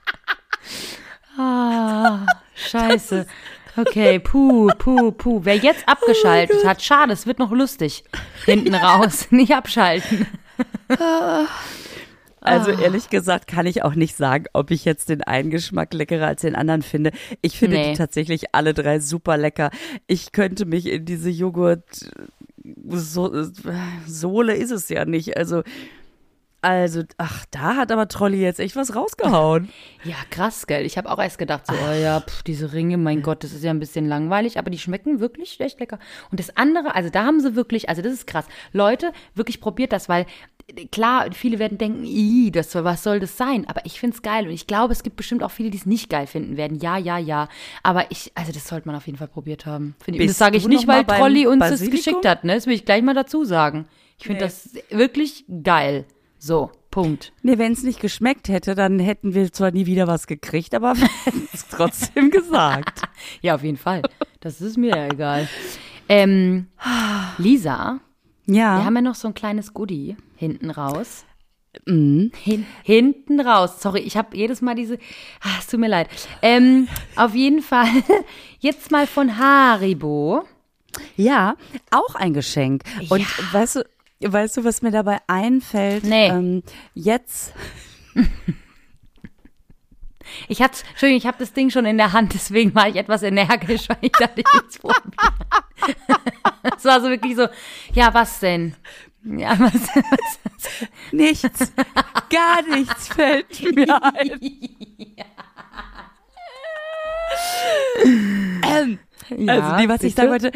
ah, 1.38 2.20
scheiße. 2.54 3.26
Okay, 3.76 4.18
puh, 4.18 4.70
puh, 4.78 5.12
puh. 5.12 5.40
Wer 5.44 5.56
jetzt 5.56 5.86
abgeschaltet 5.86 6.64
hat, 6.64 6.80
schade, 6.80 7.12
es 7.12 7.26
wird 7.26 7.38
noch 7.38 7.50
lustig. 7.50 8.04
Hinten 8.46 8.74
raus, 8.74 9.26
nicht 9.30 9.54
abschalten. 9.54 10.26
Also 12.44 12.70
ehrlich 12.70 13.10
gesagt 13.10 13.46
kann 13.46 13.66
ich 13.66 13.82
auch 13.82 13.94
nicht 13.94 14.16
sagen, 14.16 14.44
ob 14.52 14.70
ich 14.70 14.84
jetzt 14.84 15.08
den 15.08 15.22
einen 15.22 15.50
Geschmack 15.50 15.92
leckerer 15.94 16.26
als 16.28 16.42
den 16.42 16.54
anderen 16.54 16.82
finde. 16.82 17.10
Ich 17.42 17.58
finde 17.58 17.76
Nee. 17.78 17.90
die 17.92 17.98
tatsächlich 17.98 18.54
alle 18.54 18.74
drei 18.74 19.00
super 19.00 19.36
lecker. 19.36 19.70
Ich 20.06 20.32
könnte 20.32 20.66
mich 20.66 20.86
in 20.86 21.04
diese 21.04 21.30
Joghurt 21.30 22.10
so, 22.88 23.44
Sohle 24.06 24.54
ist 24.54 24.70
es 24.70 24.88
ja 24.88 25.04
nicht. 25.04 25.36
Also 25.36 25.62
also 26.60 27.02
ach, 27.18 27.44
da 27.50 27.76
hat 27.76 27.92
aber 27.92 28.08
Trolli 28.08 28.40
jetzt 28.40 28.58
echt 28.58 28.74
was 28.74 28.96
rausgehauen. 28.96 29.68
Ja, 30.04 30.16
krass, 30.30 30.66
gell. 30.66 30.84
Ich 30.84 30.98
habe 30.98 31.10
auch 31.10 31.18
erst 31.18 31.38
gedacht, 31.38 31.66
so, 31.66 31.72
oh 31.74 31.92
ja, 31.94 32.20
pff, 32.20 32.42
diese 32.42 32.72
Ringe, 32.74 32.98
mein 32.98 33.22
Gott, 33.22 33.42
das 33.42 33.52
ist 33.52 33.64
ja 33.64 33.70
ein 33.70 33.80
bisschen 33.80 34.06
langweilig, 34.06 34.58
aber 34.58 34.70
die 34.70 34.78
schmecken 34.78 35.18
wirklich 35.20 35.58
echt 35.60 35.80
lecker. 35.80 35.98
Und 36.30 36.40
das 36.40 36.56
andere, 36.58 36.94
also 36.94 37.08
da 37.08 37.24
haben 37.24 37.40
sie 37.40 37.54
wirklich, 37.56 37.88
also 37.88 38.02
das 38.02 38.12
ist 38.12 38.26
krass. 38.26 38.46
Leute, 38.72 39.12
wirklich 39.34 39.60
probiert 39.62 39.92
das, 39.92 40.08
weil 40.10 40.26
klar, 40.92 41.28
viele 41.32 41.58
werden 41.58 41.78
denken, 41.78 42.04
"Ih, 42.04 42.50
das, 42.50 42.74
was 42.74 43.02
soll 43.02 43.20
das 43.20 43.36
sein? 43.36 43.66
Aber 43.68 43.84
ich 43.84 44.00
find's 44.00 44.22
geil 44.22 44.46
und 44.46 44.52
ich 44.52 44.66
glaube, 44.66 44.92
es 44.92 45.02
gibt 45.02 45.16
bestimmt 45.16 45.42
auch 45.42 45.50
viele, 45.50 45.70
die 45.70 45.78
es 45.78 45.86
nicht 45.86 46.08
geil 46.10 46.26
finden 46.26 46.56
werden. 46.56 46.78
Ja, 46.80 46.96
ja, 46.98 47.18
ja. 47.18 47.48
Aber 47.82 48.10
ich, 48.10 48.32
also 48.34 48.52
das 48.52 48.66
sollte 48.68 48.86
man 48.88 48.96
auf 48.96 49.06
jeden 49.06 49.18
Fall 49.18 49.28
probiert 49.28 49.66
haben. 49.66 49.94
Finde 50.02 50.18
ich. 50.18 50.22
Und 50.22 50.28
das 50.30 50.38
sage 50.38 50.56
ich 50.56 50.66
nicht, 50.68 50.86
weil 50.86 51.04
Trolli 51.04 51.46
uns 51.46 51.60
das 51.60 51.70
Basilikum? 51.72 51.96
geschickt 51.98 52.26
hat, 52.26 52.44
ne? 52.44 52.54
Das 52.54 52.66
will 52.66 52.74
ich 52.74 52.84
gleich 52.84 53.02
mal 53.02 53.14
dazu 53.14 53.44
sagen. 53.44 53.86
Ich 54.18 54.24
finde 54.26 54.40
Nee. 54.44 54.46
das 54.46 54.70
wirklich 54.90 55.44
geil. 55.62 56.06
So, 56.38 56.70
Punkt. 56.90 57.32
Nee, 57.42 57.58
wenn 57.58 57.72
es 57.72 57.82
nicht 57.82 58.00
geschmeckt 58.00 58.48
hätte, 58.48 58.74
dann 58.74 58.98
hätten 59.00 59.34
wir 59.34 59.50
zwar 59.52 59.70
nie 59.72 59.86
wieder 59.86 60.06
was 60.06 60.26
gekriegt, 60.26 60.74
aber 60.74 60.94
wir 60.96 61.08
hätten 61.24 61.48
es 61.52 61.66
trotzdem 61.68 62.30
gesagt. 62.30 63.02
Ja, 63.42 63.54
auf 63.56 63.62
jeden 63.64 63.78
Fall. 63.78 64.02
Das 64.40 64.60
ist 64.60 64.76
mir 64.76 64.90
ja 64.96 65.06
egal. 65.06 65.48
Ähm, 66.08 66.66
Lisa, 67.38 68.00
wir 68.46 68.54
Ja. 68.56 68.84
haben 68.84 68.94
ja 68.96 69.02
noch 69.02 69.14
so 69.14 69.28
ein 69.28 69.34
kleines 69.34 69.72
Goodie 69.74 70.16
hinten 70.36 70.70
raus. 70.70 71.24
Mhm. 71.86 72.30
Hin, 72.40 72.66
hinten 72.84 73.40
raus. 73.40 73.80
Sorry, 73.80 74.00
ich 74.00 74.16
habe 74.16 74.36
jedes 74.36 74.62
Mal 74.62 74.74
diese. 74.76 74.98
Ah, 75.42 75.56
es 75.58 75.66
tut 75.66 75.80
mir 75.80 75.88
leid. 75.88 76.08
Ähm, 76.42 76.86
auf 77.16 77.34
jeden 77.34 77.62
Fall 77.62 77.88
jetzt 78.60 78.90
mal 78.92 79.06
von 79.08 79.38
Haribo. 79.38 80.44
Ja, 81.16 81.56
auch 81.90 82.14
ein 82.14 82.32
Geschenk. 82.34 82.84
Und 83.10 83.20
Ja. 83.20 83.26
weißt 83.52 83.76
du, 83.76 83.84
weißt 84.20 84.56
du, 84.58 84.64
was 84.64 84.82
mir 84.82 84.92
dabei 84.92 85.18
einfällt? 85.26 86.04
Nee. 86.04 86.28
Ähm, 86.28 86.62
jetzt, 86.94 87.52
Ich 90.48 90.62
hatte, 90.62 90.82
Entschuldigung, 90.90 91.18
ich 91.18 91.26
habe 91.26 91.36
das 91.38 91.52
Ding 91.52 91.70
schon 91.70 91.84
in 91.84 91.96
der 91.98 92.12
Hand, 92.12 92.32
deswegen 92.34 92.74
war 92.74 92.88
ich 92.88 92.96
etwas 92.96 93.22
energisch, 93.22 93.88
weil 93.88 93.98
ich 94.00 94.12
dachte, 94.12 94.40
ich 94.40 94.46
will's 94.52 94.78
probieren. 94.78 95.12
Es 96.78 96.84
war 96.84 97.00
so 97.00 97.08
wirklich 97.08 97.36
so, 97.36 97.48
ja, 97.92 98.12
was 98.12 98.40
denn? 98.40 98.74
Ja, 99.24 99.58
was, 99.58 99.72
was 99.94 100.88
nichts, 101.12 101.72
gar 102.30 102.62
nichts 102.68 103.08
fällt 103.08 103.74
mir 103.74 104.02
ein. 104.02 104.40
ähm, 108.62 108.98
also, 109.48 109.76
nee, 109.76 109.88
was 109.88 110.02
ich 110.02 110.14
sagen 110.14 110.30
wollte, 110.30 110.52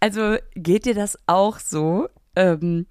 also 0.00 0.36
geht 0.54 0.84
dir 0.84 0.94
das 0.94 1.18
auch 1.26 1.58
so? 1.58 2.08
Ähm, 2.36 2.86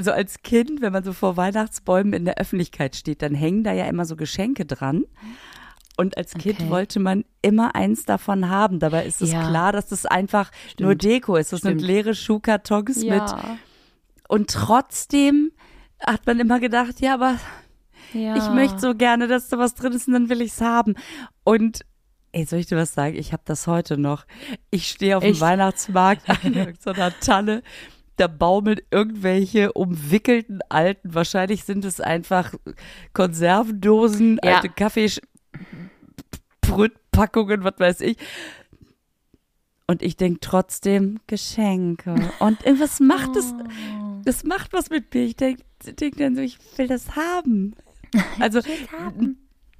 so 0.00 0.10
als 0.10 0.42
Kind, 0.42 0.80
wenn 0.80 0.92
man 0.92 1.04
so 1.04 1.12
vor 1.12 1.36
Weihnachtsbäumen 1.36 2.12
in 2.12 2.24
der 2.24 2.38
Öffentlichkeit 2.38 2.96
steht, 2.96 3.22
dann 3.22 3.34
hängen 3.34 3.62
da 3.62 3.72
ja 3.72 3.86
immer 3.86 4.04
so 4.04 4.16
Geschenke 4.16 4.64
dran. 4.64 5.04
Und 5.96 6.16
als 6.16 6.34
Kind 6.34 6.60
Okay. 6.60 6.70
wollte 6.70 6.98
man 7.00 7.24
immer 7.40 7.74
eins 7.76 8.04
davon 8.04 8.48
haben. 8.48 8.80
Dabei 8.80 9.06
ist 9.06 9.22
es 9.22 9.32
Ja. 9.32 9.48
klar, 9.48 9.70
dass 9.72 9.86
das 9.86 10.06
einfach 10.06 10.50
nur 10.80 10.94
Deko 10.96 11.36
ist. 11.36 11.52
Das 11.52 11.60
Stimmt. 11.60 11.80
sind 11.80 11.86
leere 11.86 12.14
Schuhkartons 12.14 12.96
mit. 12.98 13.06
Ja, 13.10 13.58
Und 14.28 14.50
trotzdem 14.50 15.52
hat 16.04 16.26
man 16.26 16.40
immer 16.40 16.58
gedacht, 16.58 17.00
ja, 17.00 17.14
aber 17.14 17.36
ja. 18.12 18.36
ich 18.36 18.48
möchte 18.50 18.80
so 18.80 18.94
gerne, 18.94 19.28
dass 19.28 19.48
da 19.48 19.58
was 19.58 19.74
drin 19.74 19.92
ist 19.92 20.08
und 20.08 20.14
dann 20.14 20.28
will 20.28 20.40
ich's 20.42 20.60
haben. 20.60 20.94
Und 21.44 21.82
ey, 22.32 22.44
soll 22.44 22.58
ich 22.58 22.66
dir 22.66 22.76
was 22.76 22.94
sagen? 22.94 23.14
Ich 23.16 23.32
habe 23.32 23.42
das 23.46 23.68
heute 23.68 23.96
noch. 23.96 24.24
Ich 24.70 24.88
stehe 24.88 25.16
auf 25.16 25.22
dem 25.22 25.32
Echt? 25.32 25.40
Weihnachtsmarkt 25.40 26.28
an 26.28 26.74
so 26.80 26.90
einer 26.90 27.12
Tanne. 27.20 27.62
Da 28.16 28.26
baumeln 28.28 28.80
irgendwelche 28.90 29.72
umwickelten 29.72 30.60
alten, 30.68 31.14
wahrscheinlich 31.14 31.64
sind 31.64 31.84
es 31.84 32.00
einfach 32.00 32.54
Konservendosen, 33.12 34.38
Ja. 34.42 34.56
alte 34.56 34.68
Kaffeebrütpackungen, 36.74 37.64
was 37.64 37.74
weiß 37.78 38.00
ich. 38.00 38.16
Und 39.86 40.02
ich 40.02 40.16
denk 40.16 40.40
trotzdem 40.40 41.20
Geschenke. 41.26 42.14
Und 42.38 42.64
irgendwas 42.64 43.00
macht 43.00 43.36
es, 43.36 43.54
das 44.24 44.44
macht 44.44 44.72
was 44.72 44.90
mit 44.90 45.12
mir. 45.12 45.24
Ich 45.24 45.36
denk, 45.36 45.60
denk 45.84 46.16
dann 46.16 46.36
so, 46.36 46.42
ich 46.42 46.58
will 46.76 46.88
das 46.88 47.16
haben. 47.16 47.74
Also 48.38 48.60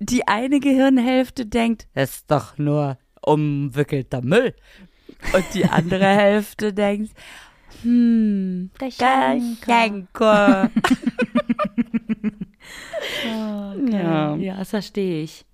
die 0.01 0.27
eine 0.27 0.59
Gehirnhälfte 0.59 1.47
denkt, 1.47 1.87
es 1.95 2.17
ist 2.17 2.31
doch 2.33 2.59
nur 2.59 2.99
umwickelter 3.23 4.23
Müll. 4.23 4.55
Und 5.33 5.45
die 5.55 5.67
andere 5.67 6.05
Hälfte 6.17 6.73
denkt, 6.73 7.13
hm, 7.83 8.71
Geschenke. 8.77 10.71
Ja. 13.91 14.37
Ja, 14.37 14.57
das 14.57 14.71
verstehe 14.71 15.23
ich. 15.23 15.45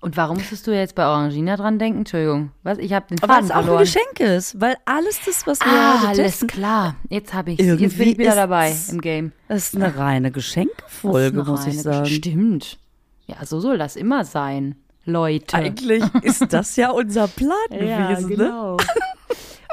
Und 0.00 0.16
warum 0.18 0.36
musstest 0.36 0.66
du 0.66 0.70
jetzt 0.74 0.94
bei 0.94 1.06
Orangina 1.06 1.56
dran 1.56 1.78
denken? 1.78 2.00
Entschuldigung. 2.00 2.50
Was? 2.62 2.76
Ich 2.78 2.92
habe 2.92 3.06
den 3.08 3.22
Aber 3.22 3.32
Faden 3.34 3.46
es 3.46 3.50
auch 3.52 3.66
ein. 3.66 3.78
Geschenk 3.78 4.20
ist, 4.20 4.60
weil 4.60 4.76
alles 4.84 5.18
das, 5.24 5.46
was 5.46 5.60
wir 5.60 5.66
Ah, 5.72 5.96
heute 6.00 6.08
alles 6.08 6.16
testen, 6.18 6.48
klar. 6.48 6.96
Jetzt 7.08 7.32
habe 7.32 7.52
ich 7.52 7.58
Jetzt 7.58 7.96
bin 7.98 8.08
ich 8.08 8.18
wieder 8.18 8.34
dabei 8.34 8.74
im 8.90 9.00
Game. 9.00 9.32
ist 9.48 9.74
eine 9.74 9.96
reine 9.96 10.30
Das 10.30 10.34
Geschenkefolge, 10.34 11.42
muss 11.44 11.60
ich 11.62 11.72
reine- 11.74 11.82
sagen. 11.82 12.06
Stimmt. 12.06 12.78
Ja, 13.26 13.36
so 13.46 13.60
soll 13.60 13.78
das 13.78 13.96
immer 13.96 14.24
sein, 14.26 14.74
Leute. 15.06 15.56
Eigentlich 15.56 16.04
ist 16.22 16.52
das 16.52 16.76
ja 16.76 16.90
unser 16.90 17.26
Plan 17.26 17.50
gewesen, 17.70 18.28
ne? 18.28 18.36
genau. 18.36 18.76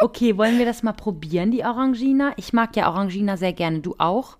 Okay, 0.03 0.35
wollen 0.35 0.57
wir 0.57 0.65
das 0.65 0.81
mal 0.81 0.93
probieren, 0.93 1.51
die 1.51 1.63
Orangina? 1.63 2.31
Ich 2.35 2.53
mag 2.53 2.75
ja 2.75 2.89
Orangina 2.89 3.37
sehr 3.37 3.53
gerne. 3.53 3.81
Du 3.81 3.93
auch? 3.99 4.37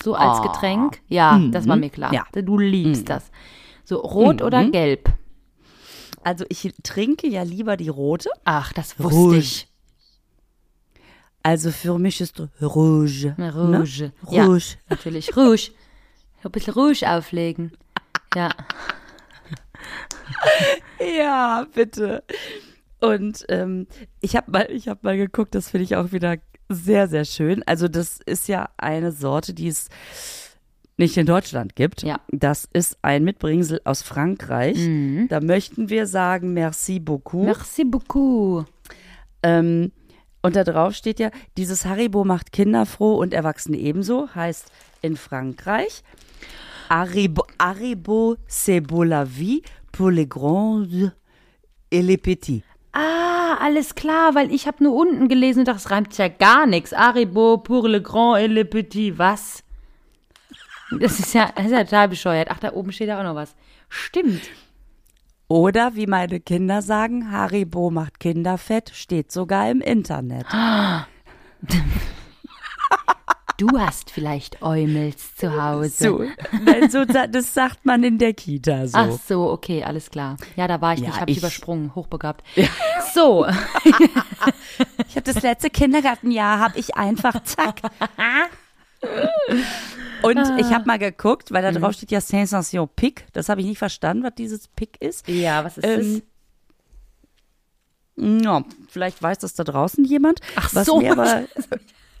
So 0.00 0.14
als 0.14 0.38
Ah. 0.38 0.42
Getränk? 0.46 1.00
Ja, 1.08 1.40
das 1.50 1.66
war 1.66 1.74
mir 1.76 1.90
klar. 1.90 2.12
Ja. 2.14 2.24
Du 2.40 2.56
liebst 2.58 3.08
das. 3.08 3.30
So 3.84 3.96
rot 3.98 4.42
oder 4.42 4.68
gelb? 4.70 5.12
Also 6.24 6.44
ich 6.48 6.72
trinke 6.82 7.26
ja 7.26 7.42
lieber 7.42 7.76
die 7.76 7.88
rote. 7.88 8.30
Ach, 8.44 8.72
das 8.72 8.98
wusste 8.98 9.14
Rouge. 9.18 9.38
ich. 9.38 9.68
Also 11.42 11.72
für 11.72 11.98
mich 11.98 12.20
ist 12.20 12.38
Rouge. 12.60 13.34
Rouge. 13.40 14.12
Ja, 14.30 14.44
Rouge. 14.46 14.76
natürlich. 14.88 15.36
Rouge. 15.36 15.72
Ein 16.44 16.50
bisschen 16.52 16.74
Rouge 16.74 17.08
auflegen. 17.08 17.72
Ja. 18.34 18.50
Ja, 20.98 21.66
bitte. 21.74 22.22
Und 23.00 23.44
ähm, 23.48 23.86
ich 24.20 24.36
habe 24.36 24.50
mal, 24.50 24.70
ich 24.70 24.88
habe 24.88 25.00
mal 25.02 25.16
geguckt, 25.16 25.54
das 25.54 25.70
finde 25.70 25.84
ich 25.84 25.96
auch 25.96 26.12
wieder 26.12 26.36
sehr, 26.68 27.08
sehr 27.08 27.24
schön. 27.24 27.62
Also 27.66 27.88
das 27.88 28.20
ist 28.24 28.48
ja 28.48 28.68
eine 28.76 29.12
Sorte, 29.12 29.54
die 29.54 29.68
es 29.68 29.88
nicht 30.96 31.16
in 31.16 31.26
Deutschland 31.26 31.74
gibt. 31.74 32.02
Ja. 32.02 32.20
Das 32.28 32.68
ist 32.72 32.98
ein 33.02 33.24
Mitbringsel 33.24 33.80
aus 33.84 34.02
Frankreich. 34.02 34.78
Da 35.28 35.40
möchten 35.40 35.88
wir 35.88 36.06
sagen, 36.06 36.52
merci 36.52 37.00
beaucoup. 37.00 37.44
Merci 37.44 37.84
beaucoup. 37.84 38.66
Ähm, 39.42 39.92
und 40.42 40.56
da 40.56 40.64
drauf 40.64 40.94
steht 40.94 41.20
ja, 41.20 41.30
dieses 41.56 41.84
Haribo 41.84 42.24
macht 42.24 42.52
Kinder 42.52 42.84
froh 42.84 43.14
und 43.14 43.32
Erwachsene 43.32 43.76
ebenso, 43.78 44.28
heißt 44.34 44.70
in 45.00 45.16
Frankreich. 45.16 46.02
Haribo, 46.90 47.44
Haribo 47.58 48.36
c'est 48.48 48.80
beau 48.80 49.02
la 49.04 49.24
vie 49.24 49.62
pour 49.92 50.10
les 50.10 50.26
grands 50.26 50.84
et 51.90 52.02
les 52.02 52.18
petits. 52.18 52.62
Ah, 52.92 53.56
alles 53.60 53.94
klar, 53.94 54.34
weil 54.34 54.52
ich 54.52 54.66
habe 54.66 54.84
nur 54.84 54.94
unten 54.94 55.28
gelesen 55.28 55.60
und 55.60 55.68
dachte, 55.68 55.78
es 55.78 55.90
reimt 55.90 56.18
ja 56.18 56.28
gar 56.28 56.66
nichts. 56.66 56.92
Haribo 56.92 57.58
pour 57.58 57.88
le 57.88 58.02
grand 58.02 58.36
et 58.36 58.48
le 58.48 58.64
petit. 58.64 59.18
Was? 59.18 59.61
Das 61.00 61.18
ist 61.18 61.34
ja, 61.34 61.50
das 61.54 61.66
ist 61.66 61.72
ja 61.72 61.84
total 61.84 62.08
bescheuert. 62.08 62.48
Ach, 62.50 62.58
da 62.58 62.72
oben 62.72 62.92
steht 62.92 63.08
ja 63.08 63.18
auch 63.18 63.24
noch 63.24 63.34
was. 63.34 63.54
Stimmt. 63.88 64.42
Oder 65.48 65.94
wie 65.94 66.06
meine 66.06 66.40
Kinder 66.40 66.80
sagen, 66.82 67.30
Haribo 67.30 67.90
macht 67.90 68.20
Kinderfett, 68.20 68.90
steht 68.94 69.30
sogar 69.32 69.70
im 69.70 69.80
Internet. 69.80 70.46
Du 73.58 73.78
hast 73.78 74.10
vielleicht 74.10 74.60
Eumels 74.62 75.36
zu 75.36 75.62
Hause. 75.62 76.32
So, 76.90 77.04
das 77.04 77.54
sagt 77.54 77.84
man 77.84 78.02
in 78.02 78.18
der 78.18 78.32
Kita 78.32 78.88
so. 78.88 78.98
Ach 78.98 79.10
so, 79.24 79.50
okay, 79.50 79.84
alles 79.84 80.10
klar. 80.10 80.36
Ja, 80.56 80.66
da 80.66 80.80
war 80.80 80.94
ich 80.94 81.00
Ja, 81.00 81.08
nicht, 81.08 81.20
habe 81.20 81.30
ich 81.30 81.38
übersprungen, 81.38 81.94
hochbegabt. 81.94 82.42
So, 83.14 83.46
Ich 85.08 85.16
habe 85.16 85.32
das 85.32 85.42
letzte 85.42 85.70
Kindergartenjahr, 85.70 86.58
habe 86.58 86.78
ich 86.78 86.96
einfach 86.96 87.42
zack. 87.44 87.82
Und 90.22 90.38
ich 90.58 90.72
habe 90.72 90.84
mal 90.86 90.98
geguckt, 90.98 91.50
weil 91.50 91.62
da 91.62 91.72
drauf 91.72 91.94
steht 91.94 92.12
ja 92.12 92.20
Sensation 92.20 92.88
Pic. 92.94 93.26
Das 93.32 93.48
habe 93.48 93.60
ich 93.60 93.66
nicht 93.66 93.78
verstanden, 93.78 94.22
was 94.22 94.34
dieses 94.36 94.68
Pic 94.68 94.96
ist. 95.00 95.26
ja, 95.26 95.64
was 95.64 95.78
ist 95.78 95.84
Ähm, 95.84 96.22
Ja, 98.42 98.64
vielleicht 98.88 99.20
weiß 99.20 99.38
das 99.38 99.54
da 99.54 99.64
draußen 99.64 100.04
jemand. 100.04 100.40
Ach 100.54 100.72
was 100.72 100.86
so. 100.86 101.04
Aber, 101.10 101.44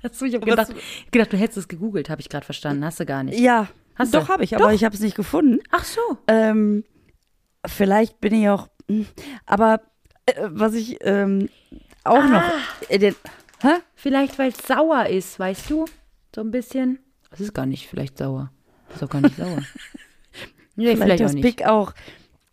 Achso, 0.02 0.24
ich 0.24 0.34
habe 0.34 0.44
gedacht, 0.44 0.74
gedacht, 1.12 1.32
du 1.32 1.36
hättest 1.36 1.58
es 1.58 1.68
gegoogelt, 1.68 2.10
habe 2.10 2.20
ich 2.20 2.28
gerade 2.28 2.44
verstanden. 2.44 2.84
Hast 2.84 2.98
du 2.98 3.06
gar 3.06 3.22
nicht. 3.22 3.38
ja, 3.38 3.68
Hast 3.94 4.14
doch 4.14 4.28
habe 4.28 4.42
ich, 4.42 4.54
aber 4.56 4.64
Doch. 4.64 4.72
ich 4.72 4.84
habe 4.84 4.94
es 4.94 5.00
nicht 5.00 5.14
gefunden. 5.14 5.60
Ach 5.70 5.84
so. 5.84 6.00
Ähm, 6.26 6.82
vielleicht 7.66 8.20
bin 8.20 8.34
ich 8.34 8.48
auch, 8.48 8.68
hm, 8.88 9.06
aber 9.46 9.80
äh, 10.26 10.32
was 10.48 10.74
ich 10.74 10.98
ähm, 11.02 11.48
auch 12.04 12.24
noch, 12.24 12.42
äh, 12.88 12.98
den, 12.98 13.14
hä? 13.60 13.74
Vielleicht, 13.94 14.38
weil 14.38 14.48
es 14.50 14.66
sauer 14.66 15.06
ist, 15.06 15.38
weißt 15.38 15.70
du? 15.70 15.84
So 16.34 16.40
ein 16.40 16.50
bisschen. 16.50 16.98
Es 17.30 17.40
ist 17.40 17.54
gar 17.54 17.66
nicht 17.66 17.88
vielleicht 17.88 18.18
sauer. 18.18 18.50
Ist 18.94 19.02
auch 19.02 19.10
gar 19.10 19.20
nicht 19.20 19.36
sauer. 19.36 19.62
Nee, 20.74 20.96
vielleicht, 20.96 21.02
vielleicht, 21.02 21.20
auch 21.20 21.26
das 21.26 21.34
nicht. 21.34 21.44
Pick 21.44 21.66
auch 21.66 21.92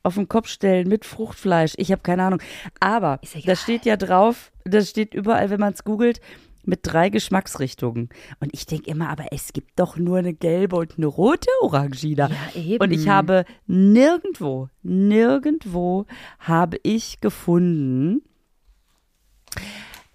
auf 0.04 0.16
den 0.16 0.28
Kopf 0.28 0.50
stellen 0.50 0.90
mit 0.90 1.06
Fruchtfleisch. 1.06 1.74
Ich 1.78 1.92
habe 1.94 2.02
keine 2.02 2.24
Ahnung. 2.24 2.42
Aber 2.82 3.22
da 3.46 3.56
steht 3.56 3.86
ja 3.86 3.96
drauf, 3.96 4.52
das 4.66 4.90
steht 4.90 5.14
überall, 5.14 5.50
wenn 5.50 5.62
man 5.62 5.72
es 5.72 5.86
googelt, 5.86 6.20
mit 6.64 6.82
drei 6.84 7.10
Geschmacksrichtungen. 7.10 8.10
Und 8.40 8.54
ich 8.54 8.66
denke 8.66 8.90
immer, 8.90 9.10
aber 9.10 9.28
es 9.32 9.54
gibt 9.54 9.80
doch 9.80 9.98
nur 9.98 10.18
eine 10.18 10.34
gelbe 10.34 10.76
und 10.76 10.98
eine 10.98 11.08
rote 11.08 11.50
Orangina. 11.62 12.30
Ja, 12.30 12.62
eben. 12.62 12.84
Und 12.84 12.92
ich 12.92 13.08
habe 13.08 13.46
nirgendwo, 13.68 14.70
nirgendwo 14.84 16.06
habe 16.40 16.78
ich 16.84 17.22
gefunden, 17.22 18.22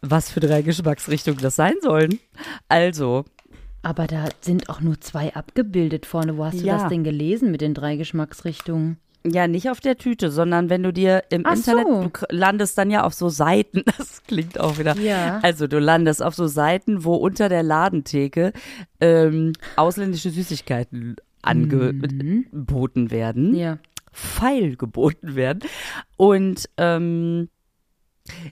was 0.01 0.31
für 0.31 0.41
drei 0.41 0.63
Geschmacksrichtungen 0.63 1.41
das 1.41 1.57
sein 1.57 1.75
sollen. 1.83 2.21
Also, 2.69 3.25
Aber 3.85 4.07
da 4.07 4.25
sind 4.41 4.69
auch 4.71 4.81
nur 4.81 5.01
zwei 5.01 5.35
abgebildet 5.35 6.07
vorne. 6.07 6.37
Wo 6.39 6.45
hast 6.45 6.61
du 6.61 6.65
Ja. 6.67 6.79
das 6.79 6.89
denn 6.89 7.05
gelesen 7.05 7.51
mit 7.51 7.61
den 7.61 7.75
drei 7.75 7.97
Geschmacksrichtungen? 7.97 8.99
ja, 9.27 9.49
nicht 9.49 9.71
auf 9.71 9.81
der 9.81 9.97
Tüte, 9.97 10.31
sondern 10.31 10.69
wenn 10.69 10.83
du 10.83 10.93
dir 10.93 11.25
im 11.31 11.47
Ach 11.47 11.55
Internet, 11.57 11.87
so. 11.87 12.03
du 12.03 12.11
landest 12.29 12.77
dann 12.77 12.91
ja 12.91 13.05
auf 13.05 13.15
so 13.15 13.31
Seiten, 13.31 13.83
das 13.97 14.23
klingt 14.25 14.61
auch 14.61 14.79
wieder. 14.79 14.95
Ja. 14.99 15.39
Also 15.43 15.67
du 15.67 15.79
landest 15.79 16.23
auf 16.23 16.35
so 16.35 16.47
Seiten, 16.47 17.05
wo 17.05 17.15
unter 17.15 17.49
der 17.49 17.63
Ladentheke 17.63 18.53
ähm, 19.01 19.55
ausländische 19.77 20.29
Süßigkeiten 20.29 21.17
angeboten 21.41 23.11
werden. 23.11 23.55
Ja. 23.55 23.79
Pfeil 24.13 24.77
geboten 24.77 25.35
werden. 25.35 25.61
Und 26.19 26.69
ähm, 26.77 27.49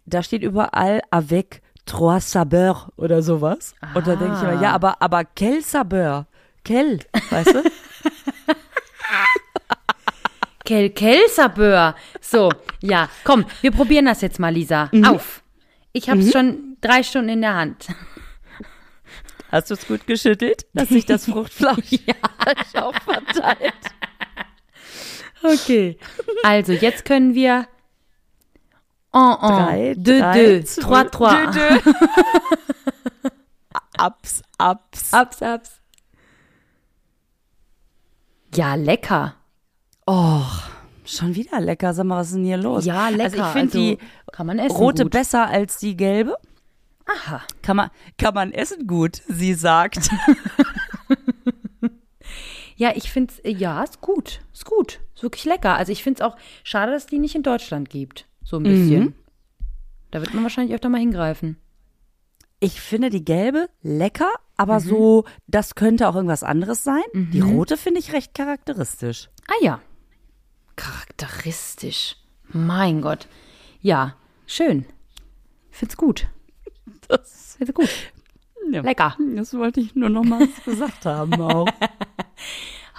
da 0.07 0.23
steht 0.23 0.43
überall 0.43 1.03
avec 1.11 1.61
trois 1.87 2.21
saveurs 2.21 2.87
oder 2.97 3.23
sowas. 3.23 3.75
Und 3.95 4.07
da 4.07 4.17
denke 4.17 4.37
ich 4.37 4.43
immer, 4.43 4.59
Ah. 4.59 4.63
ja, 4.63 4.73
aber, 4.73 5.01
aber 5.03 5.25
quel 5.25 5.63
saveur? 5.63 6.27
Quel, 6.65 7.01
weißt 7.31 7.55
du? 7.55 7.63
Kel 10.65 10.91
Kelsabör. 10.91 11.97
So, 12.21 12.51
ja, 12.81 13.09
komm, 13.25 13.45
wir 13.63 13.73
probieren 13.73 14.05
das 14.07 14.21
jetzt 14.21 14.39
mal, 14.39 14.51
Lisa. 14.55 14.89
Mhm. 14.93 15.05
Auf. 15.07 15.43
Ich 15.93 16.09
hab's 16.09 16.31
schon 16.33 16.77
drei 16.81 17.03
Stunden 17.03 17.31
in 17.31 17.41
der 17.43 17.55
Hand. 17.55 17.89
Hast 19.51 19.71
du 19.71 19.75
es 19.75 19.87
gut 19.87 20.07
geschüttelt, 20.07 20.65
dass 20.73 20.89
sich 20.89 21.05
das 21.05 21.27
Fruchtfleisch 21.27 22.07
auch 22.77 22.95
verteilt? 23.05 23.75
Okay. 25.43 25.99
Also, 26.45 26.73
jetzt 26.73 27.05
können 27.05 27.35
wir. 27.35 27.67
Un, 29.15 29.39
un, 29.41 29.65
Drei, 29.65 29.95
deux, 29.95 30.21
drei, 30.21 30.35
deux, 30.35 30.65
trois, 30.81 31.05
trois. 31.05 31.47
Deux, 31.47 31.53
deux. 31.53 31.93
Ups, 34.05 34.43
ups. 34.59 35.13
Ups, 35.13 35.43
ups. 35.43 35.81
Ja, 38.55 38.75
lecker. 38.75 39.35
Oh, 40.07 40.43
schon 41.05 41.35
wieder 41.35 41.61
lecker. 41.61 41.93
Sag 41.95 42.07
mal, 42.07 42.19
was 42.19 42.29
ist 42.29 42.37
denn 42.37 42.45
hier 42.45 42.57
los? 42.57 42.85
Ja, 42.85 43.09
lecker. 43.11 43.25
Also 43.25 43.37
ich 43.39 43.47
finde 43.49 43.79
die 43.79 43.99
kann 44.33 44.47
man 44.47 44.59
essen 44.59 44.77
rote 44.77 45.03
gut. 45.05 45.13
besser 45.13 45.47
als 45.47 45.77
die 45.79 45.97
gelbe. 45.97 46.37
Aha. 47.07 47.43
Kann 47.61 47.77
man, 47.77 47.91
kann 48.19 48.35
man 48.35 48.53
essen 48.53 48.87
gut, 48.87 49.23
sie 49.29 49.55
sagt. 49.55 50.09
Ja, 52.77 52.91
ich 52.97 53.13
find's, 53.13 53.39
äh, 53.41 53.51
ja, 53.53 53.83
ist 53.85 54.01
gut. 54.01 54.41
Ist 54.53 54.65
gut. 54.65 54.99
Ist 55.15 55.23
wirklich 55.23 55.45
lecker. 55.45 55.77
Also 55.77 55.93
ich 55.93 56.03
find's 56.03 56.21
auch 56.21 56.37
schade, 56.65 56.91
dass 56.91 57.07
die 57.07 57.19
nicht 57.19 57.37
in 57.37 57.45
Deutschland 57.45 57.91
gibt. 57.91 58.27
So 58.45 58.57
ein 58.59 58.63
bisschen. 58.65 59.03
Mhm. 59.05 59.15
Da 60.11 60.21
wird 60.21 60.35
man 60.35 60.43
wahrscheinlich 60.43 60.75
öfter 60.75 60.89
mal 60.89 60.99
hingreifen. 61.01 61.57
Ich 62.61 62.81
finde 62.81 63.11
die 63.11 63.25
gelbe 63.25 63.69
lecker, 63.83 64.31
aber 64.57 64.77
Mhm. 64.81 64.85
so, 64.85 65.25
das 65.47 65.75
könnte 65.75 66.09
auch 66.09 66.15
irgendwas 66.15 66.43
anderes 66.45 66.85
sein. 66.85 67.03
Die 67.15 67.41
rote 67.41 67.77
finde 67.77 67.99
ich 68.01 68.13
recht 68.13 68.35
charakteristisch. 68.35 69.31
Ah 69.49 69.65
ja. 69.65 69.81
Charakteristisch. 70.77 72.17
Mein 72.49 73.01
Gott. 73.01 73.27
Ja, 73.81 74.17
schön. 74.47 74.85
Find's 75.71 75.97
gut. 75.97 76.27
Das, 77.09 77.55
Find's 77.57 77.75
gut. 77.75 77.89
ja, 78.71 78.83
Lecker. 78.83 79.17
Das 79.35 79.55
wollte 79.55 79.81
ich 79.81 79.95
nur 79.95 80.09
noch 80.11 80.25
mal 80.25 80.47
gesagt 80.65 81.05
haben 81.07 81.41
auch. 81.41 81.67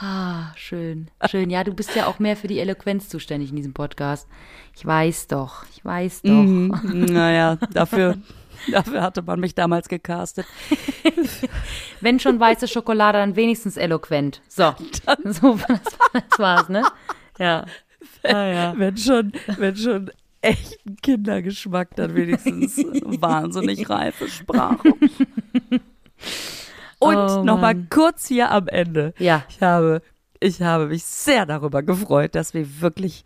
Ah, 0.06 0.52
schön. 0.58 1.10
Schön. 1.30 1.50
Ja, 1.50 1.64
du 1.64 1.74
bist 1.74 1.96
ja 1.96 2.08
auch 2.08 2.20
mehr 2.20 2.36
für 2.36 2.50
die 2.50 2.60
Eloquenz 2.60 3.08
zuständig 3.08 3.52
in 3.52 3.56
diesem 3.56 3.74
Podcast. 3.74 4.28
Ich 4.76 4.86
weiß 4.86 5.28
doch. 5.28 5.66
Ich 5.74 5.86
weiß 5.86 6.24
doch. 6.24 6.30
Mhm. 6.30 6.76
Naja, 6.84 7.56
dafür, 7.72 8.18
dafür 8.72 9.02
hatte 9.02 9.22
man 9.22 9.40
mich 9.40 9.56
damals 9.56 9.88
gecastet. 9.88 10.46
Wenn 12.02 12.20
schon 12.20 12.38
weiße 12.38 12.68
Schokolade, 12.68 13.20
dann 13.20 13.38
wenigstens 13.38 13.78
eloquent. 13.78 14.42
So. 14.50 14.76
So, 15.24 15.58
das, 15.70 15.80
das 16.12 16.38
war's, 16.40 16.68
ne? 16.68 16.84
Ja. 17.40 17.66
Ah, 18.24 18.46
ja. 18.48 18.74
Wenn 18.76 18.98
schon, 18.98 19.32
wenn 19.58 19.78
schon 19.78 20.12
echten 20.42 20.98
Kindergeschmack, 20.98 21.96
dann 21.96 22.14
wenigstens 22.14 22.78
wahnsinnig 22.78 23.90
reife 23.90 24.28
Sprache. 24.28 24.96
Und 27.04 27.16
Oh, 27.16 27.44
noch 27.44 27.60
mal 27.60 27.74
Mann. 27.76 27.88
kurz 27.90 28.28
hier 28.28 28.52
am 28.52 28.68
Ende. 28.68 29.14
Ja. 29.18 29.44
Ich 29.50 29.62
habe, 29.62 30.02
ich 30.40 30.62
habe 30.62 30.88
mich 30.88 31.04
sehr 31.04 31.46
darüber 31.46 31.84
gefreut, 31.84 32.36
dass 32.36 32.54
wir 32.54 32.82
wirklich 32.82 33.24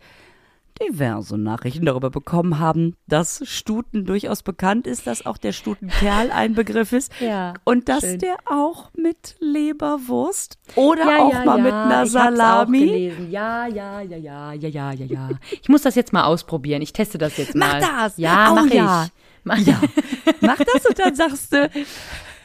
diverse 0.80 1.36
Nachrichten 1.36 1.86
darüber 1.86 2.08
bekommen 2.08 2.60
haben, 2.60 2.94
dass 3.08 3.42
Stuten 3.44 4.04
durchaus 4.04 4.44
bekannt 4.44 4.86
ist, 4.86 5.08
dass 5.08 5.26
auch 5.26 5.36
der 5.36 5.50
Stutenkerl 5.50 6.30
ein 6.30 6.54
Begriff 6.54 6.92
ist 6.92 7.10
Ja, 7.20 7.54
und 7.64 7.88
dass 7.88 8.02
schön. 8.02 8.20
der 8.20 8.36
auch 8.46 8.90
mit 8.96 9.34
Leberwurst 9.40 10.56
oder 10.76 11.04
Ja, 11.10 11.18
auch 11.18 11.32
ja, 11.32 11.44
mal 11.44 11.60
mit 11.60 11.72
einer 11.72 12.04
ich 12.04 12.14
hab's 12.14 12.14
auch 12.14 12.36
Salami. 12.36 13.12
Ja, 13.28 13.66
ja, 13.66 14.00
ja, 14.02 14.16
ja, 14.16 14.52
ja, 14.52 14.68
ja, 14.68 14.92
ja, 14.92 15.04
ja. 15.06 15.28
Ich 15.60 15.68
muss 15.68 15.82
das 15.82 15.96
jetzt 15.96 16.12
mal 16.12 16.22
ausprobieren. 16.24 16.80
Ich 16.82 16.92
teste 16.92 17.18
das 17.18 17.36
jetzt 17.38 17.56
Mach 17.56 17.72
mal. 17.72 17.80
das. 17.80 18.16
Ja, 18.16 18.52
Oh, 18.52 18.54
mach 18.54 18.66
ich. 18.66 19.10
Mach, 19.44 19.58
Ja, 19.58 19.80
mach 20.42 20.58
das 20.58 20.86
und 20.86 20.96
dann 20.98 21.14
sagst 21.16 21.52
du, 21.52 21.68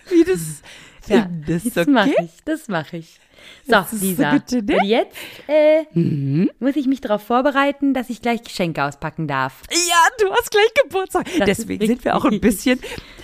wie 0.10 0.24
du 0.24 0.32
es 0.32 0.62
ja, 1.08 1.28
das 1.48 1.88
mache 1.88 2.10
okay? 2.10 2.24
ich. 2.26 2.44
Das 2.46 2.68
mache 2.68 2.98
ich. 2.98 3.20
So, 3.66 3.72
Das 3.74 3.92
ist 3.92 4.02
Lisa. 4.02 4.32
gute 4.32 4.58
Idee. 4.60 4.76
Und 4.78 4.86
jetzt 4.86 5.18
äh, 5.48 5.84
Mhm. 5.94 6.50
muss 6.60 6.76
ich 6.78 6.88
mich 6.88 7.02
darauf 7.02 7.24
vorbereiten, 7.24 7.94
dass 7.94 8.10
ich 8.10 8.22
gleich 8.22 8.42
Geschenke 8.44 8.84
auspacken 8.84 9.28
darf. 9.28 9.62
Ja, 9.72 9.98
du 10.26 10.32
hast 10.34 10.50
gleich 10.52 10.74
Geburtstag. 10.82 11.26
Das 11.40 11.46
Deswegen 11.46 11.82
ist 11.84 11.88
sind 11.90 12.06
wir 12.06 12.16
auch 12.16 12.24
ein 12.24 12.40
bisschen, 12.40 12.80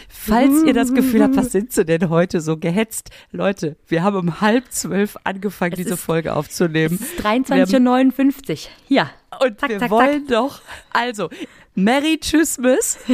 falls 0.10 0.63
ihr 0.65 0.74
das 0.74 0.94
Gefühl 0.94 1.24
habt, 1.24 1.38
was 1.38 1.54
sind 1.54 1.72
sie 1.72 1.86
denn 1.86 2.10
heute 2.10 2.42
so 2.42 2.58
gehetzt? 2.58 3.12
Leute, 3.32 3.78
wir 3.88 4.04
haben 4.04 4.18
um 4.18 4.42
halb 4.42 4.70
zwölf 4.72 5.15
angefangen, 5.24 5.76
diese 5.78 5.94
ist- 5.94 6.02
Folge 6.02 6.36
aufzunehmen. 6.36 6.96
Es 7.02 7.12
ist 7.13 7.26
23.59 7.26 8.65
Uhr. 8.65 8.72
Hier. 8.89 9.10
Und 9.39 9.58
Zack, 9.60 9.70
wir 9.70 9.80
zack, 9.80 9.89
wollen 9.92 10.28
doch, 10.28 10.62
also, 10.92 11.30
Merry 11.76 12.18
Tschüssmas. 12.20 12.98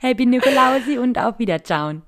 Happy 0.00 0.26
Nikolausi 0.26 0.98
und 0.98 1.18
auf 1.18 1.38
Wiederschauen. 1.38 2.02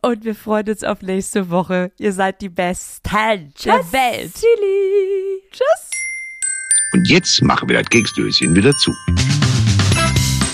Und 0.00 0.24
wir 0.24 0.34
freuen 0.34 0.68
uns 0.68 0.84
auf 0.84 1.02
nächste 1.02 1.50
Woche. 1.50 1.90
Ihr 1.98 2.12
seid 2.12 2.40
die 2.40 2.48
Besten 2.48 3.02
der 3.64 3.92
Welt. 3.92 4.32
Chili. 4.34 5.42
Tschüss. 5.50 5.90
Und 6.92 7.08
jetzt 7.08 7.42
machen 7.42 7.68
wir 7.68 7.78
das 7.78 7.90
Keksdöschen 7.90 8.54
wieder 8.54 8.72
zu. 8.72 8.92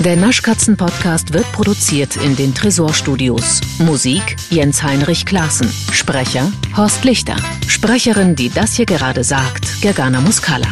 Der 0.00 0.16
Naschkatzen-Podcast 0.16 1.32
wird 1.32 1.50
produziert 1.52 2.16
in 2.16 2.36
den 2.36 2.54
Tresorstudios. 2.54 3.60
Musik 3.78 4.36
Jens 4.50 4.82
Heinrich 4.82 5.24
Klaassen. 5.24 5.70
Sprecher 5.92 6.50
Horst 6.76 7.04
Lichter. 7.04 7.36
Sprecherin, 7.68 8.34
die 8.34 8.50
das 8.50 8.74
hier 8.74 8.86
gerade 8.86 9.24
sagt, 9.24 9.80
Gergana 9.80 10.20
Muscala. 10.20 10.68